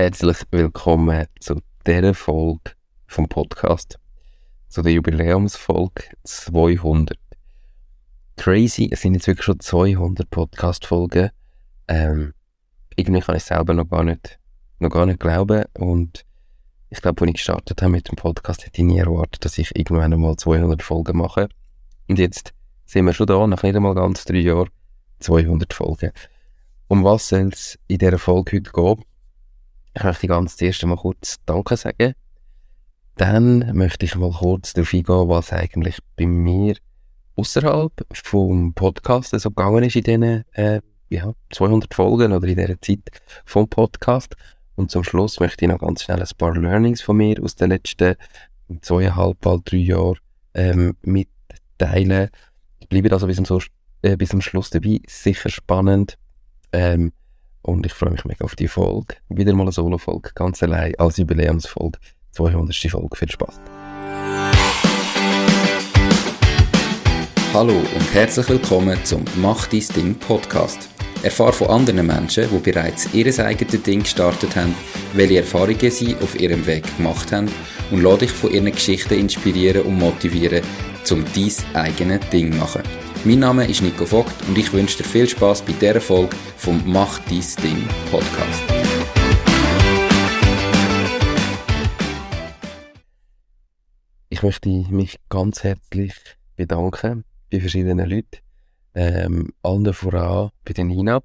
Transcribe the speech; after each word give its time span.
Herzlich 0.00 0.36
willkommen 0.52 1.26
zu 1.40 1.60
dieser 1.84 2.14
Folge 2.14 2.70
vom 3.08 3.28
Podcast, 3.28 3.98
zu 4.68 4.82
der 4.82 4.92
Jubiläumsfolge 4.92 6.04
200. 6.22 7.18
Crazy, 8.36 8.90
es 8.92 9.00
sind 9.00 9.14
jetzt 9.14 9.26
wirklich 9.26 9.44
schon 9.44 9.58
200 9.58 10.30
Podcast-Folgen. 10.30 11.30
Ähm, 11.88 12.32
irgendwie 12.94 13.20
kann 13.20 13.34
ich 13.34 13.42
selber 13.42 13.74
noch 13.74 13.88
gar 13.88 14.04
nicht, 14.04 14.38
noch 14.78 14.90
gar 14.90 15.04
nicht 15.04 15.18
glauben 15.18 15.64
und 15.76 16.24
ich 16.90 17.02
glaube, 17.02 17.22
als 17.22 17.30
ich 17.30 17.34
gestartet 17.34 17.82
habe 17.82 17.90
mit 17.90 18.08
dem 18.08 18.14
Podcast, 18.14 18.66
hätte 18.66 18.80
ich 18.80 18.86
nie 18.86 19.00
erwartet, 19.00 19.44
dass 19.44 19.58
ich 19.58 19.74
irgendwann 19.74 20.12
einmal 20.12 20.36
200 20.36 20.80
Folgen 20.80 21.18
mache. 21.18 21.48
Und 22.06 22.20
jetzt 22.20 22.52
sind 22.86 23.04
wir 23.04 23.14
schon 23.14 23.26
da, 23.26 23.44
nach 23.48 23.64
nicht 23.64 23.74
einmal 23.74 23.96
ganz 23.96 24.24
drei 24.24 24.38
Jahren, 24.38 24.70
200 25.18 25.74
Folgen. 25.74 26.12
Um 26.86 27.02
was 27.02 27.30
soll 27.30 27.48
es 27.48 27.80
in 27.88 27.98
dieser 27.98 28.20
Folge 28.20 28.58
heute 28.58 28.70
gehen? 28.70 29.04
Ich 29.94 30.04
möchte 30.04 30.26
ganz 30.26 30.56
zuerst 30.56 30.84
mal 30.84 30.96
kurz 30.96 31.38
Danke 31.46 31.76
sagen. 31.76 32.14
Dann 33.16 33.76
möchte 33.76 34.06
ich 34.06 34.14
mal 34.14 34.30
kurz 34.30 34.72
darauf 34.74 34.94
eingehen, 34.94 35.28
was 35.28 35.52
eigentlich 35.52 35.98
bei 36.16 36.26
mir 36.26 36.76
außerhalb 37.36 37.92
vom 38.12 38.74
Podcast 38.74 39.38
so 39.38 39.50
gegangen 39.50 39.84
ist 39.84 39.96
in 39.96 40.02
diesen 40.02 40.44
äh, 40.52 40.80
ja, 41.08 41.32
200 41.50 41.92
Folgen 41.94 42.32
oder 42.32 42.46
in 42.46 42.56
dieser 42.56 42.80
Zeit 42.80 43.10
vom 43.44 43.68
Podcast. 43.68 44.36
Und 44.76 44.90
zum 44.90 45.02
Schluss 45.02 45.40
möchte 45.40 45.64
ich 45.64 45.70
noch 45.70 45.78
ganz 45.78 46.04
schnell 46.04 46.20
ein 46.20 46.28
paar 46.36 46.56
Learnings 46.56 47.00
von 47.02 47.16
mir 47.16 47.42
aus 47.42 47.56
den 47.56 47.70
letzten 47.70 48.16
zweieinhalb, 48.80 49.40
bald 49.40 49.70
drei 49.70 49.78
Jahren 49.78 50.18
ähm, 50.54 50.96
mitteilen. 51.02 52.28
Ich 52.78 52.88
bleibe 52.88 53.12
also 53.12 53.26
bis 53.26 53.42
zum, 53.42 53.60
äh, 54.02 54.16
bis 54.16 54.28
zum 54.28 54.40
Schluss 54.40 54.70
dabei. 54.70 55.00
Sicher 55.06 55.48
spannend. 55.48 56.18
Ähm, 56.72 57.12
und 57.68 57.84
ich 57.84 57.92
freue 57.92 58.10
mich 58.10 58.24
mega 58.24 58.44
auf 58.44 58.56
die 58.56 58.66
Folge. 58.66 59.16
Wieder 59.28 59.52
mal 59.52 59.64
eine 59.64 59.72
Solo-Folge, 59.72 60.30
ganz 60.34 60.62
allein, 60.62 60.94
als 60.96 61.18
Jubiläumsfolge. 61.18 61.98
200. 62.30 62.74
Folge. 62.74 63.16
Viel 63.16 63.30
Spaß. 63.30 63.60
Hallo 67.52 67.74
und 67.74 68.14
herzlich 68.14 68.48
willkommen 68.48 68.98
zum 69.04 69.22
Mach 69.36 69.66
dein 69.66 69.84
Ding 69.94 70.14
Podcast. 70.14 70.88
Erfahre 71.22 71.52
von 71.52 71.68
anderen 71.68 72.06
Menschen, 72.06 72.48
die 72.50 72.70
bereits 72.70 73.12
ihr 73.12 73.26
eigenes 73.38 73.82
Ding 73.82 74.02
gestartet 74.02 74.56
haben, 74.56 74.74
welche 75.12 75.38
Erfahrungen 75.38 75.90
sie 75.90 76.16
auf 76.22 76.40
ihrem 76.40 76.64
Weg 76.66 76.84
gemacht 76.96 77.32
haben 77.32 77.50
und 77.90 78.02
lade 78.02 78.18
dich 78.18 78.30
von 78.30 78.50
ihren 78.50 78.72
Geschichten 78.72 79.14
inspirieren 79.14 79.82
und 79.82 79.98
motivieren, 79.98 80.62
um 81.10 81.24
dein 81.34 81.82
eigenes 81.82 82.28
Ding 82.30 82.52
zu 82.52 82.58
machen. 82.58 83.07
Mein 83.28 83.40
Name 83.40 83.68
ist 83.68 83.82
Nico 83.82 84.06
Vogt 84.06 84.32
und 84.48 84.56
ich 84.56 84.72
wünsche 84.72 84.96
dir 84.96 85.04
viel 85.04 85.28
Spaß 85.28 85.60
bei 85.60 85.72
dieser 85.72 86.00
Folge 86.00 86.34
vom 86.56 86.82
Mach 86.90 87.18
dies 87.28 87.56
Ding 87.56 87.86
Podcast. 88.10 88.62
Ich 94.30 94.42
möchte 94.42 94.70
mich 94.70 95.20
ganz 95.28 95.62
herzlich 95.62 96.14
bedanken 96.56 97.24
bei 97.52 97.60
verschiedenen 97.60 98.08
Leuten. 98.08 98.38
Ähm, 98.94 99.52
allen 99.62 99.92
voran 99.92 100.48
bei 100.64 100.72
der 100.72 100.84
Nina, 100.86 101.20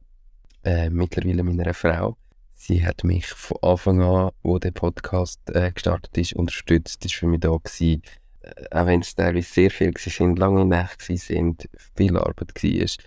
äh, 0.65 0.89
mittlerweile 0.89 1.41
meiner 1.43 1.73
Frau. 1.73 2.17
Sie 2.51 2.85
hat 2.85 3.05
mich 3.05 3.27
von 3.27 3.59
Anfang 3.61 4.01
an, 4.01 4.31
wo 4.41 4.59
der 4.59 4.71
Podcast 4.71 5.39
äh, 5.51 5.71
gestartet 5.71 6.17
ist, 6.17 6.33
unterstützt, 6.33 7.05
ist 7.05 7.15
für 7.15 7.27
mich 7.27 7.39
da 7.39 7.55
gewesen, 7.55 8.01
auch 8.71 8.85
wenn 8.85 9.01
es 9.01 9.15
teilweise 9.15 9.47
sehr 9.47 9.71
viel 9.71 9.93
waren, 9.93 10.35
lange 10.35 10.65
Nächte 10.65 11.17
sind, 11.17 11.69
viel 11.95 12.17
Arbeit 12.17 12.63
war, 12.63 13.05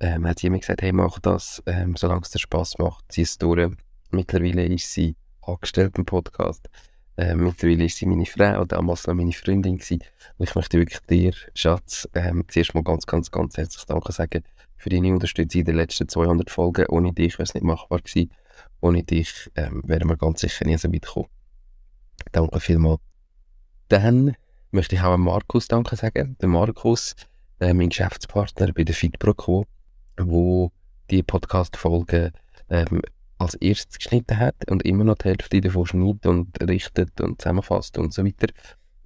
ähm, 0.00 0.26
hat 0.26 0.38
sie 0.38 0.48
immer 0.48 0.58
gesagt, 0.58 0.82
hey, 0.82 0.92
mach 0.92 1.18
das, 1.18 1.62
ähm, 1.66 1.96
solange 1.96 2.22
es 2.22 2.30
dir 2.30 2.38
Spass 2.38 2.78
macht, 2.78 3.04
zieh 3.08 3.22
es 3.22 3.38
durch. 3.38 3.72
Mittlerweile 4.10 4.66
ist 4.66 4.92
sie 4.92 5.16
angestellt 5.42 5.96
im 5.98 6.04
Podcast. 6.04 6.68
Ähm, 7.16 7.44
mittlerweile 7.44 7.84
ist 7.84 7.96
sie 7.96 8.06
meine 8.06 8.26
Frau, 8.26 8.64
damals 8.64 9.06
noch 9.06 9.14
meine 9.14 9.32
Freundin. 9.32 9.74
Und 9.74 9.92
ich 10.48 10.54
möchte 10.54 10.78
wirklich 10.78 11.00
dir, 11.08 11.32
Schatz, 11.54 12.08
ähm, 12.14 12.44
zuerst 12.48 12.74
mal 12.74 12.82
ganz, 12.82 13.06
ganz, 13.06 13.30
ganz 13.30 13.56
herzlich 13.56 13.84
Danke 13.86 14.12
sagen 14.12 14.42
für 14.76 14.90
deine 14.90 15.12
Unterstützung 15.12 15.60
in 15.60 15.64
den 15.64 15.76
letzten 15.76 16.08
200 16.08 16.50
Folgen. 16.50 16.86
Ohne 16.88 17.12
dich 17.12 17.34
wäre 17.34 17.44
es 17.44 17.54
nicht 17.54 17.64
machbar 17.64 18.00
gewesen. 18.00 18.30
Ohne 18.80 19.02
dich 19.02 19.50
ähm, 19.56 19.82
wären 19.86 20.08
wir 20.08 20.16
ganz 20.16 20.42
sicher 20.42 20.66
nie 20.66 20.76
so 20.76 20.92
weit 20.92 21.02
gekommen. 21.02 21.28
Danke 22.32 22.60
vielmals. 22.60 23.00
Dann 23.88 24.36
möchte 24.70 24.94
ich 24.94 25.02
auch 25.02 25.16
Markus 25.16 25.68
Danke 25.68 25.96
sagen. 25.96 26.36
Der 26.40 26.48
Markus, 26.48 27.14
äh, 27.60 27.72
mein 27.74 27.88
Geschäftspartner 27.88 28.72
bei 28.72 28.84
der 28.84 28.94
FitPro 28.94 29.66
wo 30.18 30.72
die 31.10 31.22
Podcast-Folge 31.22 32.32
ähm, 32.70 33.02
als 33.38 33.54
erstes 33.54 33.98
geschnitten 33.98 34.38
hat 34.38 34.54
und 34.70 34.82
immer 34.84 35.04
noch 35.04 35.16
die 35.16 35.28
Hälfte 35.28 35.60
davon 35.60 35.86
schneidet 35.86 36.26
und 36.26 36.60
richtet 36.62 37.20
und 37.20 37.40
zusammenfasst 37.40 37.98
und 37.98 38.12
so 38.12 38.24
weiter. 38.24 38.48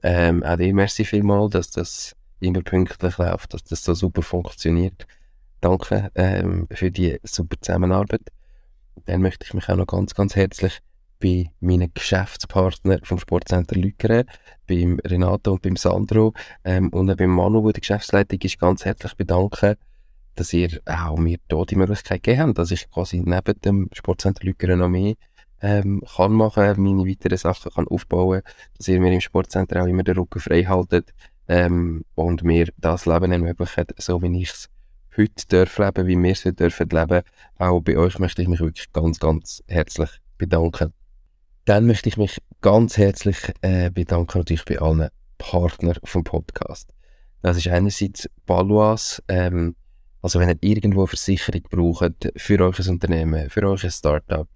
Ähm, 0.03 0.43
auch 0.43 0.57
dir 0.57 0.73
merci 0.73 1.05
vielmal, 1.05 1.51
dass 1.51 1.71
das 1.71 2.15
immer 2.39 2.63
pünktlich 2.63 3.19
läuft, 3.19 3.55
dass 3.55 3.65
das 3.65 3.85
so 3.85 3.95
super 3.95 4.23
funktioniert. 4.23 5.07
Danke 5.61 6.11
ähm, 6.15 6.69
für 6.71 6.91
die 6.91 7.19
super 7.23 7.57
Zusammenarbeit. 7.61 8.23
Dann 9.07 9.21
möchte 9.21 9.45
ich 9.45 9.53
mich 9.53 9.69
auch 9.69 9.77
noch 9.77 9.87
ganz, 9.87 10.15
ganz 10.15 10.37
herzlich 10.37 10.81
bei 11.21 11.51
meinen 11.61 11.93
Geschäftspartnern 11.93 13.01
vom 13.05 13.19
Sportcenter 13.19 13.77
Lückeren, 13.77 14.25
beim 14.67 14.99
Renato 15.05 15.53
und 15.53 15.63
beim 15.63 15.77
Sandro 15.77 16.33
ähm, 16.65 16.89
und 16.91 17.11
auch 17.11 17.17
beim 17.17 17.31
Manu, 17.31 17.63
der 17.63 17.75
die 17.75 17.81
Geschäftsleitung 17.81 18.41
ist, 18.41 18.59
ganz 18.59 18.85
herzlich 18.85 19.15
bedanken, 19.15 19.77
dass 20.35 20.53
ihr 20.53 20.81
auch 20.87 21.19
mir 21.19 21.39
hier 21.51 21.67
die 21.67 21.77
Möglichkeit 21.77 22.23
gegeben 22.23 22.49
habt, 22.49 22.59
dass 22.59 22.71
ich 22.71 22.91
quasi 22.91 23.23
neben 23.25 23.61
dem 23.61 23.89
Sportcenter 23.93 24.45
Lückeren 24.45 24.79
noch 24.79 24.89
mehr 24.89 25.15
ähm, 25.61 26.03
kann 26.17 26.33
machen, 26.33 26.83
meine 26.83 27.07
weiteren 27.07 27.37
Sachen 27.37 27.71
kann 27.73 27.89
aufbauen, 27.89 28.43
dass 28.77 28.89
ihr 28.89 29.01
mir 29.01 29.13
im 29.13 29.21
Sportcenter 29.21 29.83
auch 29.83 29.87
immer 29.87 30.03
den 30.03 30.17
Rücken 30.17 30.41
frei 30.41 30.65
haltet 30.65 31.13
ähm, 31.49 32.05
und 32.15 32.43
mir 32.43 32.69
das 32.79 33.07
Leben 33.07 33.33
ermöglicht, 33.33 33.95
so 33.99 34.23
wie 34.23 34.41
ich 34.41 34.51
es 34.51 34.69
heute 35.17 35.47
darf 35.49 35.79
leben, 35.79 36.07
wie 36.07 36.23
wir 36.23 36.33
es 36.33 36.45
heute 36.45 36.55
dürfen 36.55 36.89
leben. 36.89 37.23
Auch 37.59 37.81
bei 37.81 37.99
euch 37.99 38.19
möchte 38.19 38.41
ich 38.43 38.49
mich 38.49 38.61
wirklich 38.61 38.91
ganz, 38.93 39.19
ganz 39.19 39.63
herzlich 39.67 40.11
bedanken. 40.39 40.95
Dann 41.65 41.87
möchte 41.87 42.09
ich 42.09 42.17
mich 42.17 42.39
ganz 42.61 42.97
herzlich 42.97 43.37
äh, 43.61 43.91
bedanken 43.91 44.39
natürlich 44.39 44.65
bei 44.65 44.79
allen 44.79 45.09
Partnern 45.39 45.97
vom 46.05 46.25
Podcast. 46.25 46.89
Das 47.43 47.57
ist 47.57 47.69
einerseits 47.69 48.29
Balois, 48.47 49.21
ähm, 49.29 49.77
also 50.23 50.39
wenn 50.41 50.49
ihr 50.49 50.57
irgendwo 50.63 51.01
eine 51.01 51.07
Versicherung 51.07 51.63
braucht 51.71 52.33
für 52.37 52.67
ein 52.67 52.89
Unternehmen, 52.89 53.51
für 53.51 53.67
ein 53.67 53.91
Startup, 53.91 54.49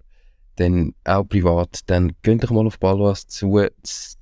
dann 0.57 0.93
auch 1.03 1.23
privat, 1.27 1.79
dann 1.87 2.13
könnt 2.21 2.43
euch 2.43 2.51
mal 2.51 2.65
auf 2.65 2.79
Balois 2.79 3.27
zu, 3.27 3.59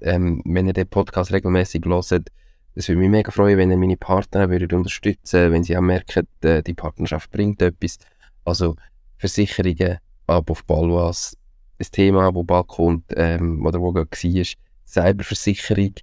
ähm, 0.01 0.41
wenn 0.45 0.67
ihr 0.67 0.73
den 0.73 0.87
Podcast 0.87 1.31
regelmäßig 1.31 1.85
hört. 1.85 2.27
Es 2.75 2.87
würde 2.87 2.99
mich 2.99 3.09
mega 3.09 3.31
freuen, 3.31 3.57
wenn 3.57 3.71
ihr 3.71 3.77
meine 3.77 3.97
Partner 3.97 4.49
würdet 4.49 4.73
unterstützen, 4.73 5.51
wenn 5.51 5.63
sie 5.63 5.77
auch 5.77 5.81
merken, 5.81 6.27
äh, 6.41 6.63
die 6.63 6.73
Partnerschaft 6.73 7.29
bringt 7.31 7.61
etwas. 7.61 7.99
Also 8.45 8.75
Versicherungen 9.17 9.99
ab 10.27 10.49
auf 10.49 10.63
Balois 10.65 11.33
ein 11.79 11.87
Thema, 11.91 12.33
wo 12.33 12.43
bald 12.43 12.67
kommt, 12.67 13.05
ähm, 13.15 13.65
oder 13.65 13.79
wo 13.81 13.91
gerade 13.91 14.09
war, 14.09 14.45
Cyberversicherung. 14.85 15.93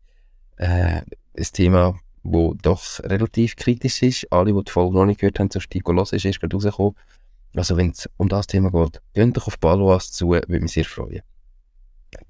Äh, 0.57 1.03
ein 1.37 1.47
Thema, 1.53 1.99
wo 2.23 2.55
doch 2.55 2.83
relativ 3.01 3.57
kritisch 3.57 4.03
ist. 4.03 4.33
Alle, 4.33 4.53
die 4.53 4.65
die 4.65 4.71
Folge 4.71 4.95
noch 4.95 5.07
nicht 5.07 5.21
gehört 5.21 5.39
haben, 5.39 5.51
so 5.51 5.61
Stieg 5.61 5.89
los 5.89 6.13
ist, 6.13 6.25
ist 6.25 6.41
gerade 6.41 6.55
rausgekommen. 6.57 6.95
Also 7.55 7.77
wenn 7.77 7.91
es 7.91 8.09
um 8.17 8.29
das 8.29 8.47
Thema 8.47 8.71
geht, 8.71 9.01
geht 9.15 9.37
doch 9.37 9.47
auf 9.47 9.59
Baloas 9.59 10.13
zu, 10.13 10.31
würde 10.31 10.61
mich 10.61 10.73
sehr 10.73 10.85
freuen. 10.85 11.23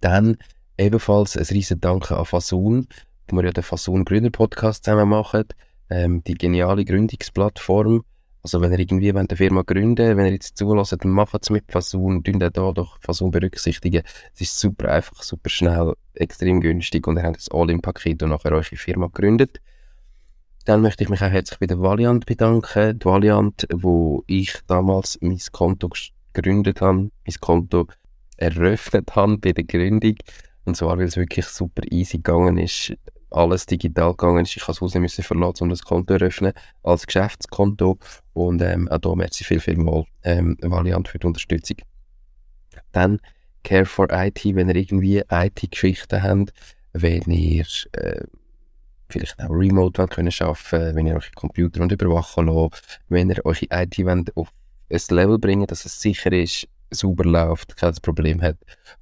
Dann 0.00 0.38
ebenfalls 0.78 1.36
ein 1.36 1.44
riesen 1.44 1.80
Danke 1.80 2.16
an 2.16 2.24
Fasun, 2.24 2.88
wo 3.28 3.36
wir 3.36 3.44
ja 3.44 3.52
den 3.52 3.64
Fasun 3.64 4.04
Gründer 4.04 4.30
Podcast 4.30 4.84
zusammen 4.84 5.08
machen. 5.08 5.44
Ähm, 5.90 6.22
die 6.24 6.34
geniale 6.34 6.84
Gründungsplattform, 6.84 8.04
also 8.42 8.60
wenn 8.60 8.72
ihr 8.72 8.78
irgendwie 8.78 9.12
eine 9.12 9.26
Firma 9.34 9.62
gründen 9.62 10.16
wenn 10.16 10.26
ihr 10.26 10.32
jetzt 10.32 10.56
zulässt, 10.56 10.96
dann 10.98 11.10
macht 11.10 11.42
es 11.42 11.50
mit 11.50 11.70
Fasun, 11.70 12.24
tun 12.24 12.38
da 12.38 12.48
doch 12.50 12.98
Fasun 13.00 13.30
berücksichtigen. 13.30 14.02
Es 14.34 14.40
ist 14.40 14.58
super 14.58 14.90
einfach, 14.90 15.22
super 15.22 15.50
schnell, 15.50 15.94
extrem 16.14 16.60
günstig 16.60 17.06
und 17.06 17.18
ihr 17.18 17.22
habt 17.22 17.36
das 17.36 17.50
All-in-Paket 17.50 18.22
und 18.22 18.30
nachher 18.30 18.52
eure 18.52 18.64
Firma 18.64 19.06
gegründet. 19.06 19.60
Dann 20.64 20.82
möchte 20.82 21.04
ich 21.04 21.10
mich 21.10 21.22
auch 21.22 21.30
herzlich 21.30 21.58
bei 21.58 21.66
der 21.66 21.80
Valiant 21.80 22.26
bedanken. 22.26 22.98
Die 22.98 23.04
Valiant, 23.04 23.66
wo 23.74 24.24
ich 24.26 24.54
damals 24.66 25.18
mein 25.20 25.40
Konto 25.52 25.90
gegründet 26.32 26.80
habe, 26.80 27.10
mein 27.26 27.34
Konto 27.40 27.86
eröffnet 28.36 29.14
habe 29.16 29.38
bei 29.38 29.52
der 29.52 29.64
Gründung. 29.64 30.16
Und 30.64 30.76
zwar, 30.76 30.98
weil 30.98 31.06
es 31.06 31.16
wirklich 31.16 31.46
super 31.46 31.82
easy 31.90 32.18
gegangen 32.18 32.58
ist 32.58 32.94
alles 33.30 33.66
digital 33.66 34.10
gegangen 34.10 34.44
ist. 34.44 34.56
Ich 34.56 34.66
musste 34.66 34.72
das 34.72 34.80
Haus 34.80 34.94
müssen 34.94 35.24
verlassen, 35.24 35.64
um 35.64 35.70
das 35.70 35.84
Konto 35.84 36.14
zu 36.14 36.22
eröffnen, 36.22 36.52
als 36.82 37.06
Geschäftskonto. 37.06 37.98
Und 38.32 38.62
ähm, 38.62 38.88
auch 38.88 38.98
da 38.98 39.14
merci 39.14 39.44
viel, 39.44 39.60
viel 39.60 39.76
mal 39.76 40.04
ähm, 40.22 40.56
Valiant 40.60 41.08
für 41.08 41.18
die 41.18 41.26
Unterstützung. 41.26 41.78
Dann 42.92 43.20
Care 43.62 43.86
for 43.86 44.08
IT, 44.10 44.44
wenn 44.44 44.68
ihr 44.68 44.76
irgendwie 44.76 45.22
IT-Geschichten 45.28 46.22
habt, 46.22 46.52
wenn 46.92 47.22
ihr 47.22 47.66
äh, 47.92 48.24
vielleicht 49.08 49.40
auch 49.40 49.50
remote 49.50 49.98
wollt 49.98 50.10
können 50.10 50.32
arbeiten 50.38 50.96
wenn 50.96 51.06
ihr 51.06 51.16
euch 51.16 51.34
Computer 51.34 51.82
und 51.82 51.92
überwachen 51.92 52.46
lasst, 52.46 53.00
wenn 53.08 53.30
ihr 53.30 53.44
eure 53.44 53.66
IT 53.70 53.98
wollt 53.98 54.36
auf 54.36 54.48
ein 54.90 55.00
Level 55.10 55.38
bringen 55.38 55.66
dass 55.66 55.84
es 55.84 56.00
sicher 56.00 56.32
ist, 56.32 56.66
sauber 56.90 57.24
läuft, 57.24 57.76
kein 57.76 57.94
Problem 58.02 58.42
hat. 58.42 58.56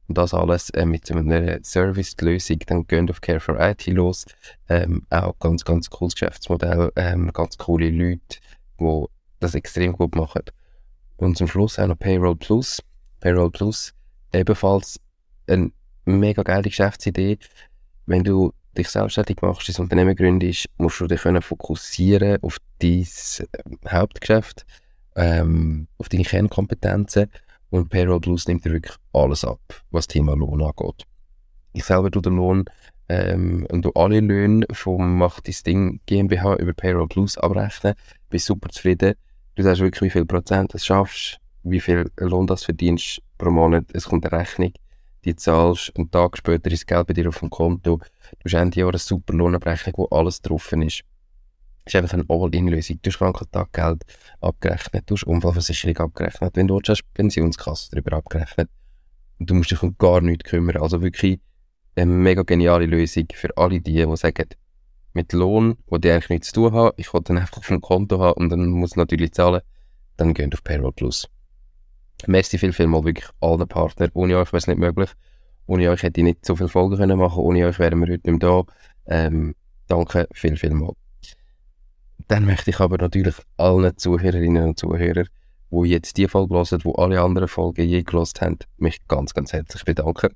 Und 0.07 0.19
das 0.19 0.35
alles 0.35 0.71
äh, 0.71 0.85
mit 0.85 1.11
einer 1.11 1.63
Service-Lösung, 1.63 2.59
dann 2.67 2.87
gehen 2.87 3.09
auf 3.11 3.21
Care 3.21 3.41
for 3.41 3.59
IT 3.59 3.87
los. 3.87 4.27
Ähm, 4.69 5.07
auch 5.11 5.39
ganz, 5.39 5.65
ganz 5.65 5.89
cooles 5.89 6.15
Geschäftsmodell, 6.15 6.93
ähm, 6.97 7.31
ganz 7.33 7.57
coole 7.57 7.91
Leute, 7.91 8.39
die 8.79 9.07
das 9.41 9.55
extrem 9.55 9.93
gut 9.93 10.15
machen. 10.15 10.43
Und 11.17 11.37
zum 11.37 11.49
Schluss 11.49 11.79
auch 11.79 11.87
noch 11.87 11.99
Payroll 11.99 12.37
Plus. 12.37 12.83
Payroll 13.21 13.51
Plus, 13.51 13.93
ebenfalls 14.33 15.01
eine 15.47 15.73
mega 16.05 16.43
geile 16.43 16.63
Geschäftsidee. 16.63 17.39
Wenn 18.07 18.25
du 18.25 18.53
dich 18.77 18.89
selbstständig 18.89 19.43
machst, 19.43 19.69
dein 19.69 19.83
Unternehmen 19.83 20.15
gründest, 20.15 20.67
musst 20.77 21.01
du 21.01 21.07
dich 21.07 21.23
können 21.23 21.43
fokussieren 21.43 22.39
auf 22.43 22.59
dein 22.79 23.03
äh, 23.03 23.89
Hauptgeschäft, 23.89 24.65
ähm, 25.17 25.89
auf 25.99 26.09
deine 26.09 26.25
Kernkompetenzen 26.25 27.29
und 27.71 27.91
Payroll 27.91 28.21
Plus 28.21 28.47
nimmt 28.47 28.65
dir 28.65 28.73
wirklich 28.73 28.97
alles 29.13 29.45
ab, 29.45 29.61
was 29.91 30.07
das 30.07 30.15
Thema 30.15 30.35
Lohn 30.35 30.63
angeht. 30.63 31.05
Ich 31.73 31.85
selber 31.85 32.11
tue 32.11 32.23
den 32.23 32.37
Lohn 32.37 32.65
ähm, 33.09 33.67
und 33.71 33.85
du 33.85 33.93
alle 33.93 34.21
Löhne 34.21 34.67
vom 34.73 35.19
Macht 35.19 35.49
dein 35.49 35.57
Ding 35.67 36.01
GmbH 36.07 36.57
über 36.57 36.73
Payroll 36.73 37.09
Plus 37.09 37.37
abrechnen, 37.37 37.95
bin 38.31 38.41
super 38.41 38.69
zufrieden. 38.71 39.15
Du 39.59 39.65
sagst 39.65 39.81
wirklich, 39.81 40.03
wie 40.03 40.11
viel 40.11 40.25
Prozent 40.25 40.73
du 40.73 40.79
schaffst, 40.79 41.41
wie 41.65 41.81
viel 41.81 42.09
Lohn 42.17 42.47
das 42.47 42.63
verdienst 42.63 43.21
pro 43.39 43.51
Monat, 43.51 43.87
es 43.93 44.05
kommt 44.05 44.25
eine 44.25 44.41
Rechnung, 44.41 44.73
die 45.25 45.35
zahlst, 45.35 45.91
einen 45.97 46.13
Tag 46.13 46.39
später 46.39 46.71
ist 46.71 46.87
Geld 46.87 47.09
bei 47.09 47.13
dir 47.13 47.29
auf 47.29 47.41
dem 47.41 47.51
Konto, 47.51 47.99
du 47.99 48.45
hast 48.45 48.55
Ende 48.55 48.79
Jahr 48.79 48.91
eine 48.91 48.99
super 48.99 49.35
Lohnabrechnung, 49.35 49.95
wo 49.97 50.05
alles 50.17 50.41
drauf 50.43 50.71
ist. 50.71 51.03
Das 51.85 51.93
ist 51.93 51.97
einfach 51.97 52.15
eine 52.15 52.25
All-In-Lösung. 52.29 53.01
Du 53.03 53.11
hast 53.11 53.19
Krankentaggeld 53.19 54.05
abgerechnet, 54.41 55.11
du 55.11 55.17
hast 55.17 55.25
Unfallversicherung 55.25 55.97
abgerechnet, 55.97 56.55
wenn 56.55 56.69
du 56.69 56.77
willst, 56.77 56.91
hast 56.91 57.13
Pensionskasse 57.15 57.91
darüber 57.91 58.19
abgerechnet. 58.19 58.71
Und 59.41 59.51
du 59.51 59.55
musst 59.55 59.73
dich 59.73 59.83
um 59.83 59.99
gar 59.99 60.21
nichts 60.21 60.49
kümmern. 60.49 60.77
Also 60.77 61.03
wirklich 61.03 61.41
eine 61.97 62.07
mega 62.07 62.45
geniale 62.45 62.87
Lösung 62.87 63.27
für 63.35 63.57
alle 63.57 63.81
die, 63.81 64.07
die 64.07 64.17
sagen, 64.17 64.51
mit 65.13 65.33
Lohn, 65.33 65.77
wo 65.87 65.99
die 65.99 66.11
eigentlich 66.11 66.29
nichts 66.29 66.49
zu 66.49 66.55
tun 66.55 66.73
haben, 66.73 66.93
ich 66.97 67.13
will 67.13 67.21
dann 67.25 67.39
einfach 67.39 67.59
auf 67.59 67.67
dem 67.67 67.81
Konto 67.81 68.19
haben 68.21 68.39
und 68.39 68.51
dann 68.51 68.67
muss 68.69 68.97
natürlich 68.97 69.33
zahlen, 69.33 69.63
dann 70.17 70.35
gehen 70.35 70.53
auf 70.53 70.63
Payroll 70.63 70.93
Plus. 70.93 71.29
Merci 72.27 72.59
viel, 72.59 72.73
viel 72.73 72.89
mal 72.89 73.05
wirklich 73.05 73.29
allen 73.41 73.69
Partnern. 73.69 74.11
Ohne 74.15 74.39
euch 74.39 74.49
wäre 74.49 74.59
es 74.59 74.67
nicht 74.67 74.79
möglich. 74.79 75.11
Ohne 75.67 75.91
euch 75.91 76.03
hätte 76.03 76.21
ich 76.21 76.25
nicht 76.25 76.45
so 76.45 76.57
viele 76.57 76.69
Folgen 76.69 76.97
können 76.97 77.19
machen 77.19 77.39
Ohne 77.39 77.67
euch 77.67 77.79
wären 77.79 78.01
wir 78.01 78.13
heute 78.13 78.31
nicht 78.31 78.43
mehr 78.43 78.65
da. 78.65 78.65
Ähm, 79.07 79.55
danke 79.87 80.27
viel, 80.33 80.57
viel 80.57 80.71
mal. 80.71 80.95
Dann 82.27 82.45
möchte 82.45 82.71
ich 82.71 82.81
aber 82.81 82.99
natürlich 82.99 83.37
allen 83.57 83.97
Zuhörerinnen 83.97 84.65
und 84.65 84.79
Zuhörern, 84.79 85.29
die 85.71 85.89
jetzt 85.89 86.17
die 86.17 86.27
Folge 86.27 86.55
hören, 86.55 86.81
die 86.85 86.93
alle 86.97 87.21
anderen 87.21 87.49
Folgen 87.49 87.87
je 87.87 88.03
gelost 88.03 88.41
haben, 88.41 88.59
mich 88.77 89.07
ganz, 89.07 89.33
ganz 89.33 89.53
herzlich 89.53 89.85
bedanken. 89.85 90.35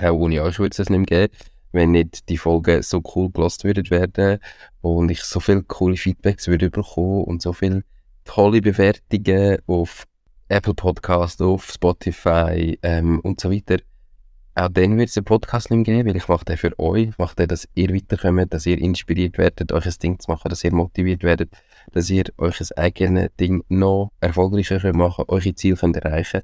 Auch 0.00 0.12
ohne 0.12 0.42
euch 0.42 0.58
würde 0.58 0.72
es 0.72 0.78
es 0.78 0.90
nicht 0.90 1.10
mehr 1.10 1.28
geben, 1.28 1.34
wenn 1.74 1.90
nicht 1.90 2.28
die 2.28 2.38
Folgen 2.38 2.82
so 2.82 3.02
cool 3.14 3.30
gelost 3.30 3.64
würden 3.64 3.90
werden 3.90 4.38
und 4.80 5.10
ich 5.10 5.22
so 5.22 5.40
viele 5.40 5.62
coole 5.62 5.96
Feedbacks 5.96 6.46
würde 6.46 6.70
bekommen 6.70 7.24
und 7.24 7.42
so 7.42 7.52
viele 7.52 7.82
tolle 8.24 8.62
Bewertungen 8.62 9.58
auf 9.66 10.06
Apple 10.48 10.74
Podcast, 10.74 11.42
auf 11.42 11.70
Spotify 11.70 12.78
ähm, 12.82 13.20
und 13.20 13.40
so 13.40 13.50
weiter. 13.50 13.78
Auch 14.54 14.68
dann 14.68 14.96
wird 14.96 15.08
es 15.08 15.14
den 15.14 15.24
Podcast 15.24 15.72
nicht 15.72 15.84
geben, 15.84 16.08
weil 16.08 16.16
ich 16.16 16.28
mache 16.28 16.44
den 16.44 16.56
für 16.56 16.78
euch, 16.78 17.08
ich 17.08 17.18
mache 17.18 17.34
den, 17.34 17.48
dass 17.48 17.68
ihr 17.74 17.92
weiterkommt, 17.92 18.54
dass 18.54 18.66
ihr 18.66 18.78
inspiriert 18.78 19.36
werdet, 19.36 19.72
euch 19.72 19.86
ein 19.86 19.94
Ding 20.00 20.20
zu 20.20 20.30
machen, 20.30 20.48
dass 20.48 20.62
ihr 20.62 20.72
motiviert 20.72 21.24
werdet, 21.24 21.50
dass 21.90 22.08
ihr 22.08 22.26
euch 22.38 22.60
ein 22.60 22.68
eigenes 22.76 23.30
Ding 23.40 23.64
noch 23.68 24.12
erfolgreicher 24.20 24.78
könnt 24.78 24.96
machen, 24.96 25.24
eure 25.26 25.54
Ziele 25.56 25.76
könnt 25.76 25.96
erreichen. 25.96 26.42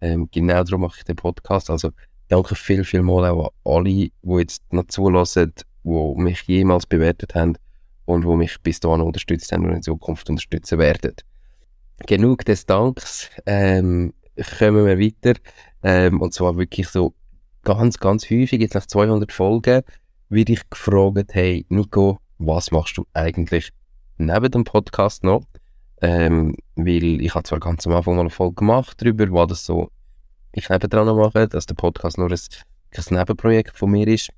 Ähm, 0.00 0.28
genau 0.30 0.62
darum 0.62 0.82
mache 0.82 0.98
ich 0.98 1.04
den 1.04 1.16
Podcast. 1.16 1.68
Also 1.68 1.90
danke 2.28 2.54
viel, 2.54 2.84
viel 2.84 3.02
mal 3.02 3.28
auch 3.30 3.52
an 3.64 3.72
alle, 3.72 3.84
die 3.84 4.12
jetzt 4.24 4.72
noch 4.72 4.86
zulassen, 4.86 5.52
die 5.84 6.14
mich 6.16 6.42
jemals 6.42 6.86
bewertet 6.86 7.34
haben 7.34 7.56
und 8.04 8.22
die 8.22 8.36
mich 8.36 8.60
bis 8.62 8.80
dahin 8.80 9.00
unterstützt 9.00 9.52
haben 9.52 9.66
und 9.66 9.72
in 9.74 9.82
Zukunft 9.82 10.28
unterstützen 10.28 10.78
werden 10.78 11.14
genug 12.06 12.44
des 12.44 12.66
Danks. 12.66 13.30
Ähm, 13.46 14.12
kommen 14.58 14.86
wir 14.86 14.98
weiter. 14.98 15.38
Ähm, 15.82 16.20
und 16.20 16.32
zwar 16.34 16.56
wirklich 16.56 16.88
so 16.88 17.14
ganz, 17.62 17.98
ganz 17.98 18.24
häufig, 18.30 18.60
jetzt 18.60 18.74
nach 18.74 18.86
200 18.86 19.32
Folgen, 19.32 19.82
werde 20.28 20.52
ich 20.52 20.70
gefragt, 20.70 21.34
hey 21.34 21.66
Nico, 21.68 22.18
was 22.38 22.70
machst 22.70 22.96
du 22.96 23.06
eigentlich 23.14 23.70
neben 24.16 24.50
dem 24.50 24.64
Podcast 24.64 25.24
noch? 25.24 25.42
Ähm, 26.00 26.54
weil 26.76 27.20
ich 27.20 27.34
habe 27.34 27.42
zwar 27.44 27.58
ganz 27.58 27.86
am 27.86 27.92
Anfang 27.92 28.14
mal 28.14 28.20
eine 28.20 28.30
Folge 28.30 28.56
gemacht 28.56 28.96
darüber, 29.00 29.30
was 29.32 29.48
das 29.48 29.66
so 29.66 29.90
ich 30.58 30.68
nebendran 30.68 31.06
noch 31.06 31.16
mache, 31.16 31.48
dass 31.48 31.66
der 31.66 31.74
Podcast 31.74 32.18
nur 32.18 32.30
ein, 32.30 32.38
ein 32.96 33.04
Nebenprojekt 33.10 33.76
von 33.76 33.90
mir 33.90 34.06
ist. 34.08 34.30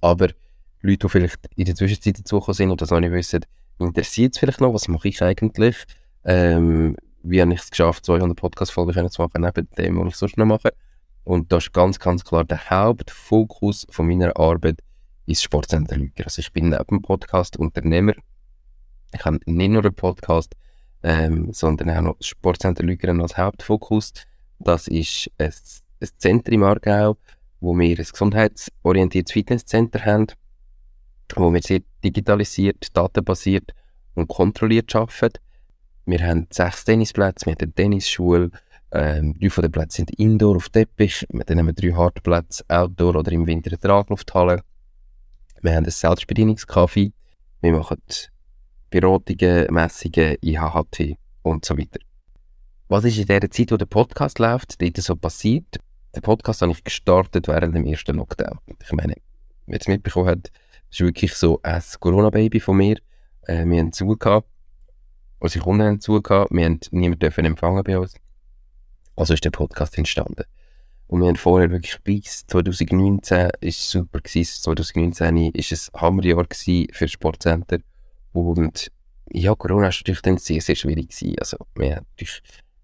Aber 0.00 0.28
Leute, 0.82 1.06
die 1.06 1.08
vielleicht 1.08 1.40
in 1.56 1.64
der 1.64 1.74
Zwischenzeit 1.74 2.18
dazugekommen 2.18 2.54
sind 2.54 2.70
und 2.70 2.80
das 2.80 2.90
noch 2.90 3.00
nicht 3.00 3.12
wissen, 3.12 3.44
interessiert 3.78 4.34
es 4.34 4.38
vielleicht 4.38 4.60
noch, 4.60 4.74
was 4.74 4.88
mache 4.88 5.08
ich 5.08 5.22
eigentlich? 5.22 5.76
Ähm, 6.24 6.96
wie 7.22 7.40
habe 7.40 7.52
ich 7.52 7.60
es 7.60 7.70
geschafft, 7.70 8.04
200 8.06 8.36
Podcast-Folgen 8.36 9.10
zu 9.10 9.22
machen, 9.22 9.42
neben 9.42 9.68
dem, 9.76 9.98
was 9.98 10.08
ich 10.08 10.16
sonst 10.16 10.36
noch 10.36 10.46
mache. 10.46 10.72
Und 11.24 11.52
das 11.52 11.64
ist 11.64 11.72
ganz, 11.72 11.98
ganz 11.98 12.24
klar 12.24 12.44
der 12.44 12.70
Hauptfokus 12.70 13.86
von 13.90 14.06
meiner 14.06 14.36
Arbeit 14.38 14.80
ist 15.26 15.42
Sportcenter 15.42 15.96
Lüger. 15.96 16.24
Also 16.24 16.40
ich 16.40 16.52
bin 16.52 16.70
neben 16.70 16.84
dem 16.84 17.02
Podcast 17.02 17.56
Unternehmer. 17.56 18.14
Ich 19.12 19.24
habe 19.24 19.38
nicht 19.44 19.70
nur 19.70 19.82
einen 19.84 19.94
Podcast, 19.94 20.54
ähm, 21.02 21.52
sondern 21.52 21.90
auch 21.90 22.00
noch 22.00 22.16
Sportcenter 22.20 22.82
Lüger 22.82 23.12
als 23.20 23.36
Hauptfokus. 23.36 24.12
Das 24.60 24.88
ist 24.88 25.30
ein, 25.38 25.52
ein 26.00 26.08
Zentrum 26.18 26.54
im 26.54 26.62
Aargau, 26.64 27.16
wo 27.60 27.76
wir 27.78 27.98
ein 27.98 28.04
gesundheitsorientiertes 28.04 29.32
Fitnesscenter 29.32 30.04
haben, 30.04 30.26
wo 31.34 31.52
wir 31.52 31.62
sehr 31.62 31.80
digitalisiert, 32.04 32.94
datenbasiert 32.94 33.72
und 34.14 34.28
kontrolliert 34.28 34.94
arbeiten. 34.94 35.40
Wir 36.04 36.26
haben 36.26 36.46
sechs 36.50 36.84
Tennisplätze, 36.84 37.46
wir 37.46 37.52
haben 37.52 37.62
eine 37.62 37.72
Tennisschule, 37.72 38.50
ähm, 38.92 39.34
drei 39.38 39.48
von 39.48 39.62
den 39.62 39.72
Plätzen 39.72 40.06
sind 40.06 40.18
Indoor 40.18 40.56
auf 40.56 40.68
Teppich, 40.68 41.24
dann 41.30 41.58
haben 41.58 41.66
wir 41.66 41.72
drei 41.72 41.92
Hartplätze 41.92 42.64
Outdoor 42.68 43.16
oder 43.16 43.32
im 43.32 43.46
Winter 43.46 43.70
eine 43.70 43.78
Traglufthalle. 43.78 44.62
Wir 45.62 45.74
haben 45.74 45.84
ein 45.84 45.90
Selbstbedienungskaffee, 45.90 47.12
wir 47.62 47.72
machen 47.72 48.02
Beratungen, 48.90 49.72
Messungen, 49.72 50.36
IHHT 50.42 51.16
und 51.42 51.64
so 51.64 51.78
weiter. 51.78 52.00
Was 52.90 53.04
ist 53.04 53.18
in 53.18 53.26
der 53.26 53.48
Zeit, 53.48 53.70
wo 53.70 53.76
der 53.76 53.86
Podcast 53.86 54.40
läuft, 54.40 54.82
dort 54.82 54.96
so 54.96 55.14
passiert? 55.14 55.78
Der 56.12 56.22
Podcast 56.22 56.60
habe 56.60 56.72
ich 56.72 56.82
gestartet 56.82 57.46
während 57.46 57.72
dem 57.76 57.86
ersten 57.86 58.16
Lockdown. 58.16 58.58
Ich 58.82 58.92
meine, 58.92 59.14
wer 59.66 59.80
es 59.80 59.86
mitbekommen 59.86 60.28
hat, 60.28 60.50
ist 60.90 60.98
wirklich 60.98 61.34
so 61.34 61.60
ein 61.62 61.80
Corona-Baby 62.00 62.58
von 62.58 62.78
mir. 62.78 62.96
Äh, 63.42 63.64
wir 63.64 63.78
haben 63.78 63.92
zugehört 63.92 64.44
unsere 65.38 65.64
Kunden 65.64 65.86
haben 65.86 66.00
zugehört, 66.00 66.50
wir 66.50 66.64
haben 66.64 66.80
niemanden 66.90 67.44
empfangen 67.46 67.84
bei 67.84 67.96
uns. 67.96 68.16
Also 69.14 69.34
ist 69.34 69.44
der 69.44 69.50
Podcast 69.50 69.96
entstanden. 69.96 70.42
Und 71.06 71.20
wir 71.20 71.28
haben 71.28 71.36
vorher 71.36 71.70
wirklich 71.70 71.96
bis 72.02 72.44
2019, 72.48 73.50
ist 73.60 73.88
super 73.88 74.18
gewesen, 74.18 74.62
2019 74.62 75.52
ist 75.52 75.92
ein 75.94 76.00
Hammerjahr 76.00 76.44
für 76.50 76.86
das 77.04 77.12
Sportcenter. 77.12 77.78
Und 78.32 78.90
ja, 79.30 79.54
Corona 79.54 79.82
war 79.82 79.90
natürlich 79.90 80.22
dann 80.22 80.38
sehr, 80.38 80.60
sehr 80.60 80.74
schwierig 80.74 81.10
gewesen. 81.10 81.38
Also, 81.38 81.56
wir 81.76 81.94
haben 81.94 82.06
natürlich 82.16 82.42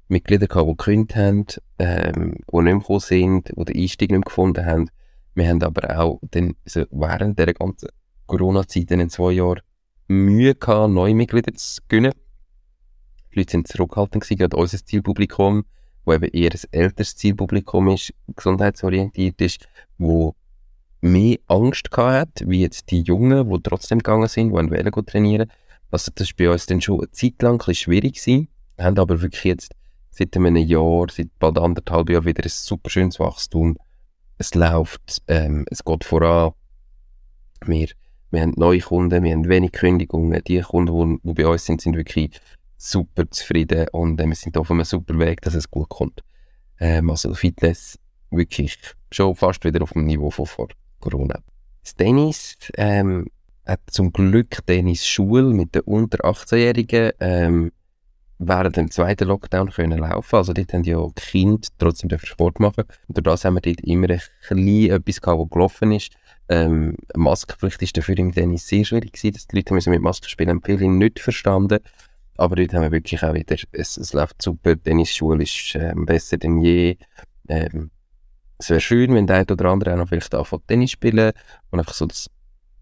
Mitglieder 0.09 0.47
gehabt, 0.47 0.69
die 0.69 0.77
gekündigt 0.77 1.17
haben, 1.17 1.47
ähm, 1.79 2.35
die 2.51 2.57
nicht 2.57 2.65
mehr 2.65 2.79
gekommen 2.79 3.01
sind, 3.01 3.49
die 3.49 3.65
den 3.65 3.77
Einstieg 3.77 4.11
nicht 4.11 4.19
mehr 4.19 4.21
gefunden 4.21 4.65
haben. 4.65 4.91
Wir 5.35 5.49
haben 5.49 5.63
aber 5.63 5.99
auch 5.99 6.21
dann, 6.31 6.55
also 6.65 6.85
während 6.91 7.39
der 7.39 7.53
ganzen 7.55 7.89
Corona-Zeit 8.27 8.91
in 8.91 9.11
zwei 9.11 9.33
Jahren 9.33 9.61
Mühe 10.09 10.55
gehabt, 10.55 10.93
neue 10.93 11.15
Mitglieder 11.15 11.53
zu 11.55 11.81
gewinnen. 11.89 12.13
Die 13.33 13.41
Leute 13.41 13.53
sind 13.53 13.69
zurückhaltend 13.69 14.23
gewesen, 14.23 14.39
gerade 14.39 14.57
unser 14.57 14.85
Zielpublikum, 14.85 15.65
wo 16.05 16.13
eben 16.13 16.31
eher 16.31 16.53
ein 16.53 16.61
älteres 16.71 17.17
Zielpublikum 17.17 17.89
ist, 17.89 18.15
gesundheitsorientiert 18.35 19.41
ist, 19.41 19.69
wo 19.99 20.35
mehr 21.01 21.39
Angst 21.49 21.91
gehabt 21.91 22.41
hat, 22.41 22.49
wie 22.49 22.61
jetzt 22.61 22.91
die 22.91 23.03
Jungen, 23.03 23.51
die 23.51 23.63
trotzdem 23.63 23.99
gegangen 23.99 24.29
sind, 24.29 24.51
die 24.51 24.71
Velo 24.71 25.03
trainieren. 25.03 25.51
Also 25.91 26.11
das 26.15 26.29
ist 26.29 26.37
bei 26.37 26.51
uns 26.51 26.67
dann 26.67 26.81
schon 26.81 27.01
eine 27.01 27.11
Zeit 27.11 27.43
lang 27.43 27.55
ein 27.55 27.59
bisschen 27.59 27.75
schwierig 27.75 28.15
gewesen. 28.15 28.49
Haben 28.79 28.99
aber 28.99 29.21
wirklich 29.21 29.45
jetzt 29.45 29.75
seit 30.17 30.37
einem 30.37 30.57
Jahr, 30.57 31.07
seit 31.11 31.29
bald 31.39 31.59
anderthalb 31.59 32.09
Jahren 32.11 32.25
wieder 32.25 32.45
ein 32.45 32.49
super 32.49 32.89
schönes 32.89 33.21
Wachstum. 33.21 33.77
Es 34.39 34.55
läuft, 34.55 35.23
ähm, 35.29 35.67
es 35.71 35.85
geht 35.85 36.05
voran. 36.05 36.53
Wir, 37.65 37.89
wir 38.31 38.41
haben 38.41 38.55
neue 38.57 38.81
Kunden, 38.81 39.23
wir 39.23 39.33
haben 39.33 39.49
wenig 39.49 39.73
Kündigungen. 39.73 40.43
Die 40.45 40.61
Kunden, 40.61 41.21
die, 41.23 41.29
die 41.29 41.35
bei 41.35 41.47
uns 41.47 41.65
sind, 41.65 41.81
sind 41.81 41.97
wirklich 41.97 42.41
super 42.79 43.31
zufrieden 43.31 43.87
und 43.93 44.21
äh, 44.21 44.27
wir 44.27 44.35
sind 44.35 44.57
auf 44.57 44.71
einem 44.71 44.85
super 44.85 45.19
Weg, 45.19 45.43
dass 45.43 45.55
es 45.55 45.71
gut 45.71 45.89
kommt. 45.89 46.23
Ähm, 46.79 47.11
also 47.11 47.35
Fitness 47.35 47.99
wirklich 48.31 48.79
schon 49.11 49.35
fast 49.35 49.65
wieder 49.65 49.83
auf 49.83 49.93
dem 49.93 50.05
Niveau 50.05 50.31
von 50.31 50.47
vor 50.47 50.69
Corona. 51.01 51.41
Das 51.83 51.95
Tennis 51.95 52.57
ähm, 52.77 53.27
hat 53.65 53.81
zum 53.91 54.13
Glück 54.13 54.67
Tennis-Schule 54.67 55.45
mit 55.55 55.75
den 55.75 55.83
unter 55.83 56.25
18-Jährigen. 56.25 57.13
Ähm, 57.21 57.73
während 58.39 58.77
dem 58.77 58.91
zweiten 58.91 59.29
Lockdown 59.29 59.71
können 59.71 59.99
laufen. 59.99 60.37
Also 60.37 60.53
dort 60.53 60.73
haben 60.73 60.85
ja 60.85 61.05
die 61.07 61.23
Kinder 61.23 61.69
trotzdem 61.79 62.11
Sport 62.19 62.61
machen. 62.61 62.85
Und 63.09 63.17
durch 63.17 63.25
das 63.25 63.45
haben 63.45 63.55
wir 63.55 63.61
dort 63.61 63.81
immer 63.81 64.11
ein 64.11 64.21
bisschen 64.41 64.91
etwas 64.91 65.21
gehabt, 65.21 65.41
was 65.41 65.51
gelaufen 65.51 65.93
ist. 65.93 66.13
Ähm, 66.49 66.97
Maskenpflicht 67.17 67.83
ist 67.83 67.97
dafür 67.97 68.19
im 68.19 68.33
Tennis 68.33 68.69
sehr 68.69 68.85
schwierig 68.85 69.13
gewesen, 69.13 69.35
dass 69.35 69.47
die 69.47 69.57
Leute 69.57 69.75
müssen 69.75 69.91
mit 69.91 70.03
Masken 70.03 70.29
spielen 70.29 70.51
haben 70.51 70.63
viele 70.65 70.89
nicht 70.89 71.19
verstanden. 71.19 71.79
Aber 72.37 72.57
dort 72.57 72.75
haben 72.75 72.83
wir 72.83 72.93
wirklich 72.93 73.23
auch 73.25 73.35
wieder, 73.35 73.57
es, 73.73 73.97
es 73.97 74.13
läuft 74.13 74.43
super, 74.43 74.77
die 74.77 74.83
Tennisschule 74.83 75.43
ist 75.43 75.75
ähm, 75.75 76.05
besser 76.05 76.37
denn 76.37 76.59
je. 76.59 76.97
Ähm, 77.49 77.91
es 78.59 78.71
wäre 78.71 78.81
schön, 78.81 79.15
wenn 79.15 79.27
der 79.27 79.51
oder 79.51 79.67
andere 79.67 79.93
auch 79.93 79.99
noch 79.99 80.09
vielleicht 80.09 80.35
anfängt 80.35 80.69
Tennis 80.69 80.91
spielen 80.91 81.33
und 81.71 81.79
einfach 81.79 81.95
so 81.95 82.07
das 82.07 82.31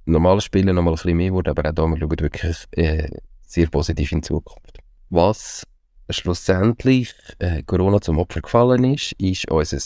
normale 0.05 0.41
Spielen 0.41 0.75
noch 0.75 0.83
mal 0.83 0.91
ein 0.91 0.95
bisschen 0.95 1.17
mehr 1.17 1.33
wurde, 1.33 1.51
aber 1.51 1.69
auch 1.69 1.75
da, 1.75 1.87
wir 1.87 1.97
schauen 1.97 2.21
wirklich 2.21 2.67
äh, 2.73 3.09
sehr 3.43 3.69
positiv 3.69 4.13
in 4.13 4.23
Zukunft. 4.23 4.84
Was 5.11 5.65
schlussendlich 6.11 7.15
äh, 7.39 7.63
Corona 7.63 8.01
zum 8.01 8.19
Opfer 8.19 8.41
gefallen 8.41 8.85
ist, 8.85 9.13
ist 9.13 9.51
unser 9.51 9.79